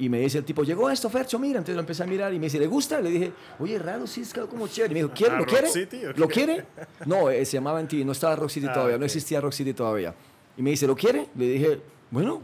[0.00, 2.38] y me dice el tipo, llegó esto, Fercho, mira, entonces lo empecé a mirar y
[2.38, 3.00] me dice, ¿le gusta?
[3.00, 4.92] Le dije, oye, raro, sí, es como chévere.
[4.92, 5.34] Y me dijo, ¿quiere?
[5.34, 5.68] ¿A ¿Lo quiere?
[5.68, 6.64] City ¿Lo quiere?
[7.06, 9.00] No, eh, se llamaba MTV, no estaba Rock City Ah, todavía, ok.
[9.00, 10.14] no existía Rock City todavía.
[10.56, 11.28] Y me dice, ¿lo quiere?
[11.36, 11.80] Le dije,
[12.10, 12.40] bueno,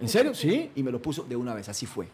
[0.00, 0.34] ¿en serio?
[0.34, 2.08] Sí, y me lo puso de una vez, así fue.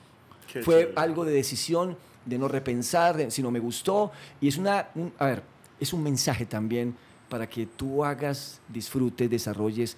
[0.53, 0.93] Qué Fue chévere.
[0.97, 1.97] algo de decisión,
[2.27, 4.13] de no repensar, de, si no me gustó.
[4.41, 5.43] Y es una, un- a ver,
[5.81, 6.95] es un mensaje también
[7.31, 9.97] para que tú hagas, disfrutes, desarrolles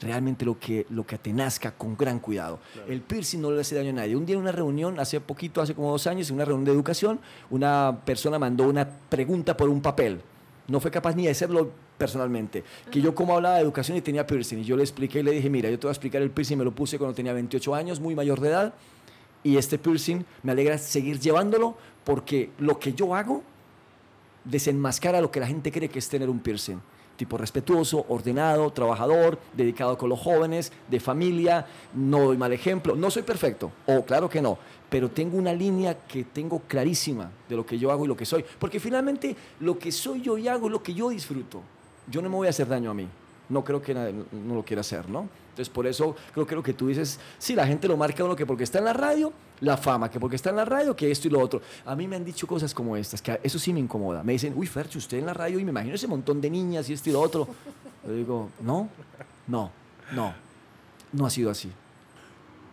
[0.00, 2.58] realmente lo que, lo que te nazca con gran cuidado.
[2.88, 4.16] El piercing no le hace daño a nadie.
[4.16, 6.72] Un día en una reunión, hace poquito, hace como dos años, en una reunión de
[6.72, 7.20] educación,
[7.50, 10.20] una persona mandó una pregunta por un papel.
[10.66, 12.64] No fue capaz ni de hacerlo personalmente.
[12.90, 14.58] Que yo como hablaba de educación y tenía piercing.
[14.58, 16.58] Y yo le expliqué y le dije, mira, yo te voy a explicar el piercing,
[16.58, 18.74] me lo puse cuando tenía 28 años, muy mayor de edad.
[19.42, 23.42] Y este piercing me alegra seguir llevándolo porque lo que yo hago
[24.44, 26.80] desenmascara lo que la gente cree que es tener un piercing.
[27.16, 33.10] Tipo respetuoso, ordenado, trabajador, dedicado con los jóvenes, de familia, no doy mal ejemplo, no
[33.10, 34.58] soy perfecto, o claro que no,
[34.90, 38.26] pero tengo una línea que tengo clarísima de lo que yo hago y lo que
[38.26, 41.62] soy, porque finalmente lo que soy yo y hago es lo que yo disfruto.
[42.10, 43.06] Yo no me voy a hacer daño a mí,
[43.48, 45.28] no creo que nadie no lo quiera hacer, ¿no?
[45.54, 48.34] Entonces por eso creo que lo que tú dices, sí, la gente lo marca uno
[48.34, 51.12] que porque está en la radio, la fama, que porque está en la radio, que
[51.12, 51.62] esto y lo otro.
[51.86, 54.24] A mí me han dicho cosas como estas, que eso sí me incomoda.
[54.24, 56.90] Me dicen, uy, Fercho, usted en la radio y me imagino ese montón de niñas
[56.90, 57.46] y esto y lo otro.
[58.04, 58.88] Yo digo, no,
[59.46, 59.70] no,
[60.10, 60.34] no,
[61.12, 61.70] no ha sido así.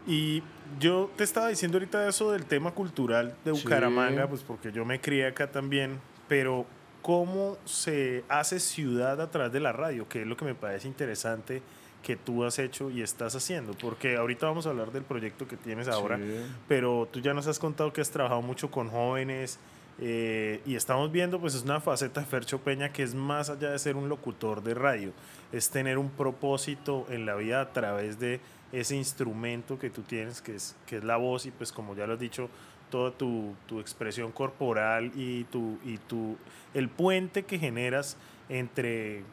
[0.08, 0.42] Y
[0.80, 3.62] yo te estaba diciendo ahorita eso del tema cultural de Sí.
[3.62, 6.66] Bucaramanga, pues porque yo me crié acá también, pero
[7.04, 10.08] ¿cómo se hace ciudad a través de la radio?
[10.10, 11.62] Que es lo que me parece interesante
[12.02, 15.58] que tú has hecho y estás haciendo, porque ahorita vamos a hablar del proyecto que
[15.58, 16.20] tienes ahora,
[16.68, 19.60] pero tú ya nos has contado que has trabajado mucho con jóvenes
[20.00, 23.72] eh, y estamos viendo pues es una faceta de Fercho Peña que es más allá
[23.72, 25.12] de ser un locutor de radio,
[25.52, 28.40] es tener un propósito en la vida a través de
[28.72, 32.08] ese instrumento que tú tienes que es, que es la voz y pues como ya
[32.08, 32.50] lo has dicho,
[32.90, 36.38] toda tu, tu expresión corporal y, tu, y tu,
[36.74, 38.18] el puente que generas
[38.50, 39.24] entre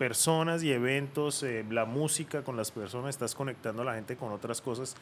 [0.00, 4.32] personas y eventos, eh, la música con las personas, estás conectando a la gente con
[4.32, 4.96] otras cosas.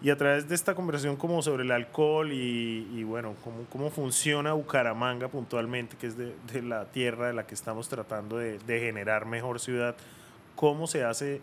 [0.00, 4.54] Y a través de esta conversación como sobre el alcohol y, bueno, cómo, cómo funciona
[4.54, 9.60] Bucaramanga puntualmente, que es de, la tierra de la que estamos tratando de generar mejor
[9.60, 9.94] ciudad,
[10.56, 11.42] ¿cómo se hace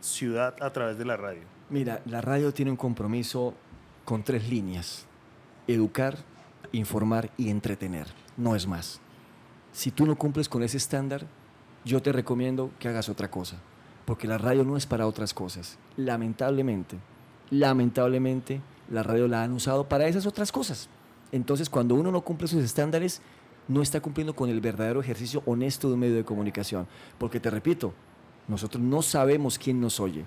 [0.00, 1.42] ciudad a través de la radio?
[1.70, 3.54] Mira, la radio tiene un compromiso
[4.04, 5.06] con tres líneas.
[5.68, 6.18] Educar,
[6.72, 8.08] informar y entretener.
[8.36, 9.00] No es más.
[9.70, 11.28] Si tú no cumples con ese estándar,
[11.84, 13.56] yo te recomiendo que hagas otra cosa.
[14.04, 15.78] Porque la radio no es para otras cosas.
[15.96, 16.96] Lamentablemente,
[17.50, 18.60] lamentablemente,
[18.90, 20.88] la radio la han usado para esas otras cosas.
[21.30, 23.22] Entonces, cuando uno no cumple sus estándares,
[23.68, 26.86] no está cumpliendo con el verdadero ejercicio honesto de un medio de comunicación.
[27.18, 27.94] Porque te repito,
[28.48, 30.24] nosotros no sabemos quién nos oye.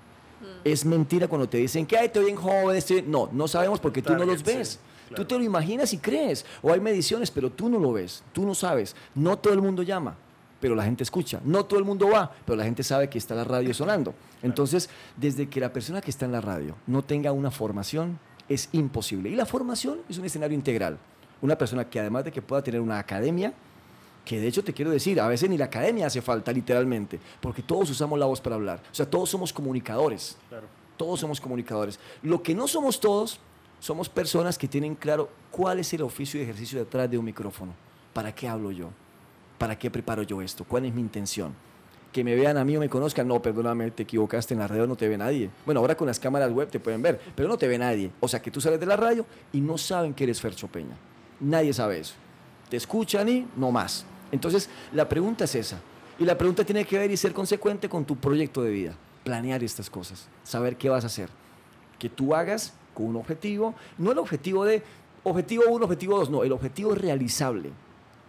[0.64, 2.84] Es mentira cuando te dicen que Ay, te oyen jóvenes.
[2.86, 3.06] te oyen-".
[3.06, 4.80] No, no sabemos porque tú no los sí, ves.
[5.14, 6.44] Tú te lo imaginas y crees.
[6.62, 8.24] O hay mediciones, pero tú no lo ves.
[8.32, 8.96] Tú no sabes.
[9.14, 10.16] No todo el mundo llama,
[10.60, 11.40] pero la gente escucha.
[11.44, 14.14] No todo el mundo va, pero la gente sabe que está la radio sonando.
[14.42, 18.68] Entonces, desde que la persona que está en la radio no tenga una formación, es
[18.72, 19.28] imposible.
[19.30, 20.98] Y la formación es un escenario integral.
[21.42, 23.52] Una persona que además de que pueda tener una academia,
[24.24, 27.62] que de hecho te quiero decir, a veces ni la academia hace falta, literalmente, porque
[27.62, 28.82] todos usamos la voz para hablar.
[28.90, 30.36] O sea, todos somos comunicadores.
[30.48, 30.66] Claro.
[30.96, 32.00] Todos somos comunicadores.
[32.22, 33.38] Lo que no somos todos,
[33.78, 37.72] somos personas que tienen claro cuál es el oficio y ejercicio detrás de un micrófono.
[38.14, 38.90] ¿Para qué hablo yo?
[39.58, 40.64] ¿Para qué preparo yo esto?
[40.64, 41.54] ¿Cuál es mi intención?
[42.12, 43.26] Que me vean a mí o me conozcan.
[43.28, 45.50] No, perdóname, te equivocaste en la radio, no te ve nadie.
[45.64, 48.10] Bueno, ahora con las cámaras web te pueden ver, pero no te ve nadie.
[48.20, 50.96] O sea, que tú sales de la radio y no saben que eres Fercho Peña.
[51.40, 52.14] Nadie sabe eso.
[52.68, 54.04] Te escuchan y no más.
[54.32, 55.78] Entonces, la pregunta es esa.
[56.18, 58.94] Y la pregunta tiene que ver y ser consecuente con tu proyecto de vida.
[59.24, 60.28] Planear estas cosas.
[60.44, 61.28] Saber qué vas a hacer.
[61.98, 63.74] Que tú hagas con un objetivo.
[63.98, 64.82] No el objetivo de
[65.24, 66.30] objetivo 1, objetivo 2.
[66.30, 67.70] No, el objetivo realizable.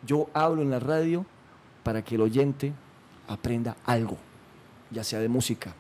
[0.06, 1.26] Yo hablo en la radio
[1.84, 2.74] para que el oyente
[3.28, 4.18] aprenda algo,
[4.91, 5.74] ya sea de música,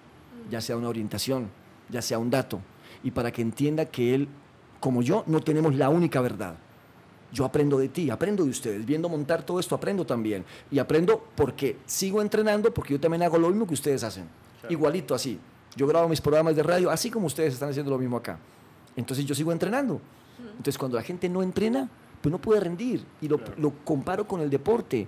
[0.49, 1.49] ya sea una orientación,
[1.89, 2.59] ya sea un dato,
[3.03, 4.27] y para que entienda que él,
[4.79, 6.55] como yo, no tenemos la única verdad.
[7.31, 8.85] Yo aprendo de ti, aprendo de ustedes.
[8.85, 10.45] Viendo montar todo esto, aprendo también.
[10.71, 14.25] Y aprendo porque sigo entrenando, porque yo también hago lo mismo que ustedes hacen.
[14.69, 15.37] Igualito así.
[15.75, 18.39] Yo grabo mis programas de radio así como ustedes están haciendo lo mismo acá.
[18.95, 19.99] Entonces yo sigo entrenando.
[20.39, 21.89] Entonces cuando la gente no entrena,
[22.21, 23.05] pues no puede rendir.
[23.21, 25.07] Y lo, lo comparo con el deporte.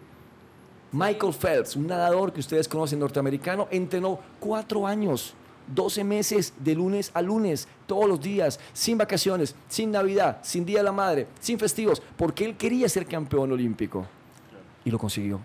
[0.91, 5.35] Michael Phelps, un nadador que ustedes conocen norteamericano, entrenó cuatro años
[5.73, 10.79] 12 meses de lunes a lunes, todos los días, sin vacaciones, sin Navidad, sin Día
[10.79, 14.05] de la Madre, sin festivos, porque él quería ser campeón olímpico.
[14.83, 15.39] Y lo consiguió.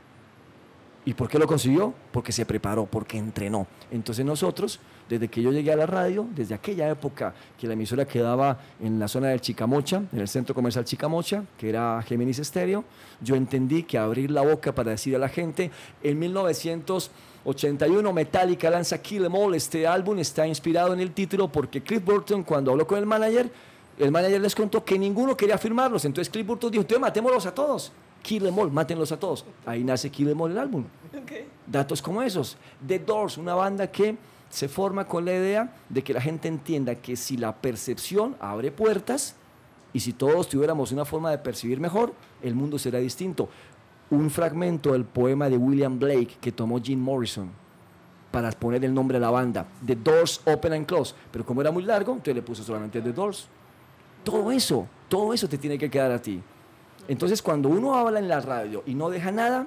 [1.04, 1.92] ¿Y por qué lo consiguió?
[2.12, 3.66] Porque se preparó, porque entrenó.
[3.90, 8.06] Entonces nosotros, desde que yo llegué a la radio, desde aquella época que la emisora
[8.06, 12.84] quedaba en la zona del Chicamocha, en el centro comercial Chicamocha, que era Géminis Estéreo,
[13.20, 15.70] yo entendí que abrir la boca para decir a la gente,
[16.02, 21.82] en 1981 Metallica lanza Kill Em All, este álbum está inspirado en el título porque
[21.82, 23.50] Cliff Burton cuando habló con el manager,
[23.98, 27.54] el manager les contó que ninguno quería firmarlos, entonces Cliff Burton dijo, entonces matémoslos a
[27.54, 27.92] todos.
[28.24, 29.44] Kill Em All, mátenlos a todos.
[29.66, 30.84] Ahí nace Kill Em All el álbum.
[31.66, 32.56] Datos como esos.
[32.84, 34.16] The Doors, una banda que
[34.54, 38.70] se forma con la idea de que la gente entienda que si la percepción abre
[38.70, 39.34] puertas
[39.92, 43.48] y si todos tuviéramos una forma de percibir mejor, el mundo será distinto.
[44.10, 47.50] Un fragmento del poema de William Blake que tomó Jim Morrison
[48.30, 49.66] para poner el nombre a la banda.
[49.84, 51.16] The Doors Open and Close.
[51.32, 53.48] Pero como era muy largo, entonces le puso solamente The Doors.
[54.22, 56.40] Todo eso, todo eso te tiene que quedar a ti.
[57.08, 59.66] Entonces, cuando uno habla en la radio y no deja nada,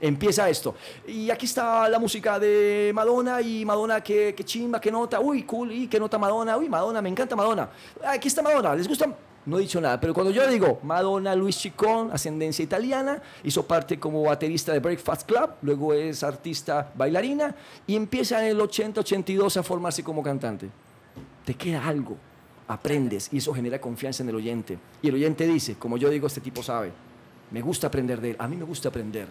[0.00, 0.74] empieza esto.
[1.06, 5.72] Y aquí está la música de Madonna y Madonna, que, chimba, que nota, uy, cool,
[5.72, 7.68] y qué nota Madonna, uy, Madonna, me encanta Madonna.
[8.06, 9.06] Aquí está Madonna, ¿les gusta?
[9.46, 13.98] No he dicho nada, pero cuando yo digo Madonna, Luis Chicón, ascendencia italiana, hizo parte
[13.98, 17.54] como baterista de Breakfast Club, luego es artista bailarina
[17.86, 20.68] y empieza en el 80-82 a formarse como cantante.
[21.46, 22.18] Te queda algo
[22.68, 24.78] aprendes y eso genera confianza en el oyente.
[25.02, 26.92] Y el oyente dice, como yo digo, este tipo sabe,
[27.50, 29.26] me gusta aprender de él, a mí me gusta aprender,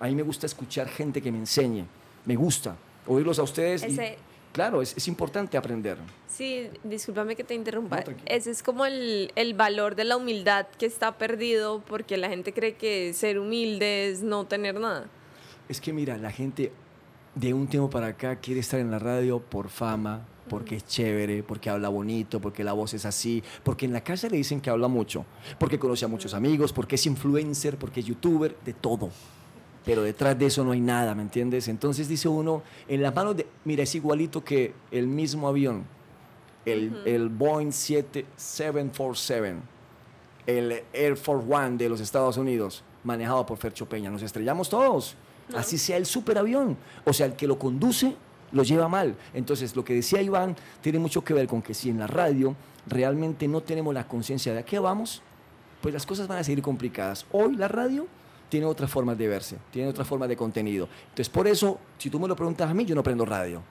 [0.00, 1.84] a mí me gusta escuchar gente que me enseñe,
[2.24, 2.76] me gusta
[3.06, 3.84] oírlos a ustedes.
[3.84, 3.98] y,
[4.52, 5.98] claro, es, es, importante aprender.
[6.26, 8.02] Sí, discúlpame que te interrumpa.
[8.26, 12.52] Ese es como el, el valor de la humildad que está perdido porque la gente
[12.52, 15.06] cree que ser humilde es no tener nada.
[15.68, 16.72] Es que mira, la gente
[17.34, 21.44] de un tiempo para acá quiere estar en la radio por fama, porque es chévere,
[21.44, 24.68] porque habla bonito, porque la voz es así, porque en la casa le dicen que
[24.68, 25.24] habla mucho,
[25.58, 29.10] porque conoce a muchos amigos, porque es influencer, porque es youtuber, de todo.
[29.84, 31.68] Pero detrás de eso no hay nada, ¿me entiendes?
[31.68, 35.84] Entonces dice uno, en las manos de, mira, es igualito que el mismo avión,
[36.66, 39.56] el, el Boeing 747,
[40.46, 44.10] el Air Force One de los Estados Unidos, manejado por Fercho Peña.
[44.10, 45.16] Nos estrellamos todos.
[45.54, 46.76] Así sea el superavión.
[47.04, 48.14] O sea, el que lo conduce
[48.52, 49.16] lo lleva mal.
[49.32, 52.54] Entonces, lo que decía Iván tiene mucho que ver con que si en la radio
[52.86, 55.22] realmente no tenemos la conciencia de a qué vamos,
[55.80, 57.26] pues las cosas van a seguir complicadas.
[57.32, 58.06] Hoy la radio
[58.50, 60.88] tiene otras formas de verse, tiene otra forma de contenido.
[61.04, 63.62] Entonces, por eso, si tú me lo preguntas a mí, yo no prendo radio.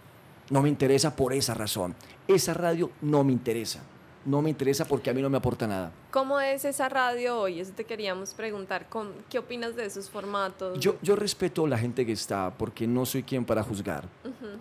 [0.50, 1.94] No me interesa por esa razón.
[2.28, 3.84] Esa radio no me interesa
[4.26, 5.92] no me interesa porque a mí no me aporta nada.
[6.12, 7.60] ¿Cómo es esa radio hoy?
[7.60, 8.88] Eso te queríamos preguntar.
[9.30, 10.80] ¿Qué opinas de esos formatos?
[10.80, 14.08] Yo, yo respeto a la gente que está porque no soy quien para juzgar.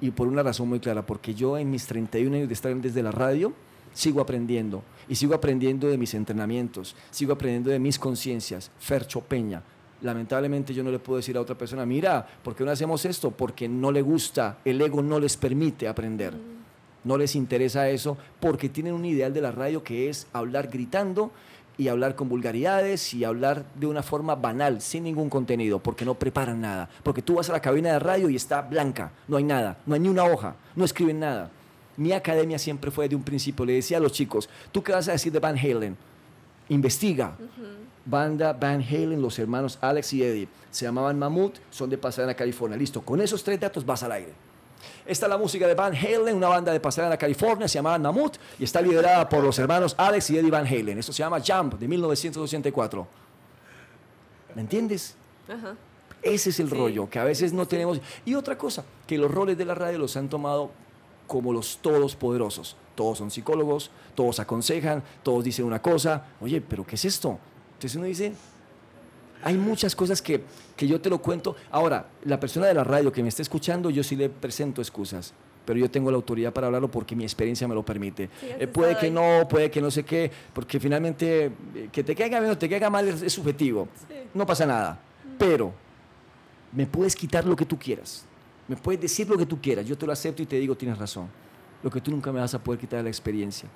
[0.00, 3.02] Y por una razón muy clara, porque yo en mis 31 años de estar desde
[3.02, 3.52] la radio
[3.92, 4.82] sigo aprendiendo.
[5.08, 8.70] Y sigo aprendiendo de mis entrenamientos, sigo aprendiendo de mis conciencias.
[8.78, 9.62] Fercho Peña.
[10.02, 13.30] Lamentablemente yo no le puedo decir a otra persona, mira, ¿por qué no hacemos esto?
[13.30, 16.34] Porque no le gusta, el ego no les permite aprender
[17.04, 21.30] no les interesa eso porque tienen un ideal de la radio que es hablar gritando
[21.76, 26.14] y hablar con vulgaridades y hablar de una forma banal, sin ningún contenido, porque no
[26.14, 26.88] preparan nada.
[27.04, 29.94] Porque tú vas a la cabina de radio y está blanca, no hay nada, no
[29.94, 31.50] hay ni una hoja, no escriben nada.
[31.96, 35.08] Mi academia siempre fue de un principio, le decía a los chicos, ¿tú qué vas
[35.08, 35.96] a decir de Van Halen?
[36.68, 37.36] Investiga.
[38.08, 42.78] Banda Van Halen, los hermanos Alex y Eddie, se llamaban Mammoth, son de Pasadena, California.
[42.78, 44.32] Listo, con esos tres datos vas al aire.
[45.04, 48.36] Esta es la música de Van Halen, una banda de Pasadena, California, se llama Mammoth
[48.58, 50.98] y está liderada por los hermanos Alex y Eddie Van Halen.
[50.98, 53.06] Esto se llama Jump de 1984.
[54.54, 55.14] ¿Me entiendes?
[56.22, 58.00] Ese es el rollo, que a veces no tenemos.
[58.24, 60.70] Y otra cosa, que los roles de la radio los han tomado
[61.26, 62.76] como los todos poderosos.
[62.94, 66.24] Todos son psicólogos, todos aconsejan, todos dicen una cosa.
[66.40, 67.38] Oye, pero ¿qué es esto?
[67.78, 68.32] Entonces uno dice,
[69.42, 70.42] hay muchas cosas que,
[70.76, 71.54] que yo te lo cuento.
[71.70, 75.32] Ahora, la persona de la radio que me está escuchando, yo sí le presento excusas
[75.68, 78.30] pero yo tengo la autoridad para hablarlo porque mi experiencia me lo permite.
[78.42, 82.40] Eh, puede que no, puede que no sé qué, porque finalmente eh, que te caiga
[82.40, 83.86] bien o te caiga mal es, subjetivo.
[84.32, 84.98] No pasa nada.
[85.38, 85.74] Pero
[86.72, 88.24] me puedes quitar lo que tú quieras,
[88.66, 90.96] me puedes decir lo que tú quieras, yo te lo acepto y te digo, tienes
[90.96, 91.28] razón.
[91.82, 93.68] Lo que tú nunca me vas a poder quitar es la experiencia.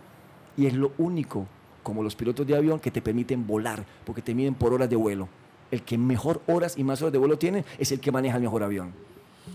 [0.56, 1.46] Y es lo único,
[1.82, 4.96] como los pilotos de avión, que te permiten volar, porque te miden por horas de
[4.96, 5.28] vuelo.
[5.70, 8.42] El que mejor horas y más horas de vuelo tiene es el que maneja el
[8.42, 8.92] mejor avión.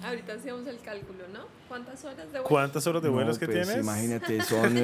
[0.03, 1.45] Ahorita hacemos el cálculo, ¿no?
[1.67, 2.43] ¿Cuántas horas de vuelo?
[2.43, 3.83] ¿Cuántas horas de vuelo que pues, tienes?
[3.83, 4.75] Imagínate, son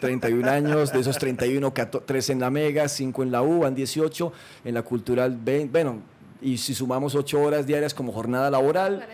[0.00, 1.72] 31 años, de esos 31,
[2.04, 4.32] 3 en la Mega, 5 en la U, van 18,
[4.64, 6.00] en la Cultural 20, bueno,
[6.46, 9.04] y si sumamos 8 horas diarias como jornada laboral,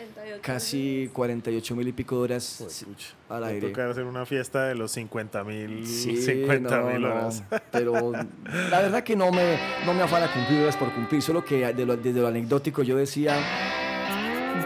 [0.42, 2.84] casi 48 mil y pico de horas
[3.30, 3.68] al aire.
[3.68, 7.42] tocar hacer una fiesta de los 50 mil sí, horas.
[7.70, 11.72] pero la verdad que no me, no me afana cumplir horas por cumplir, solo que
[11.72, 13.38] desde lo anecdótico yo decía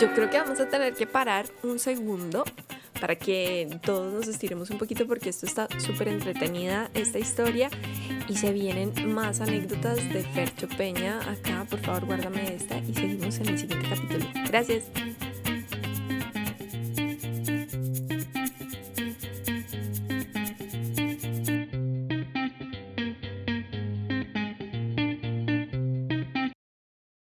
[0.01, 2.45] yo creo que vamos a tener que parar un segundo
[3.01, 7.71] para que todos nos estiremos un poquito porque esto está súper entretenida, esta historia.
[8.29, 11.67] Y se vienen más anécdotas de Fercho Peña acá.
[11.69, 14.27] Por favor, guárdame esta y seguimos en el siguiente capítulo.
[14.49, 14.85] Gracias.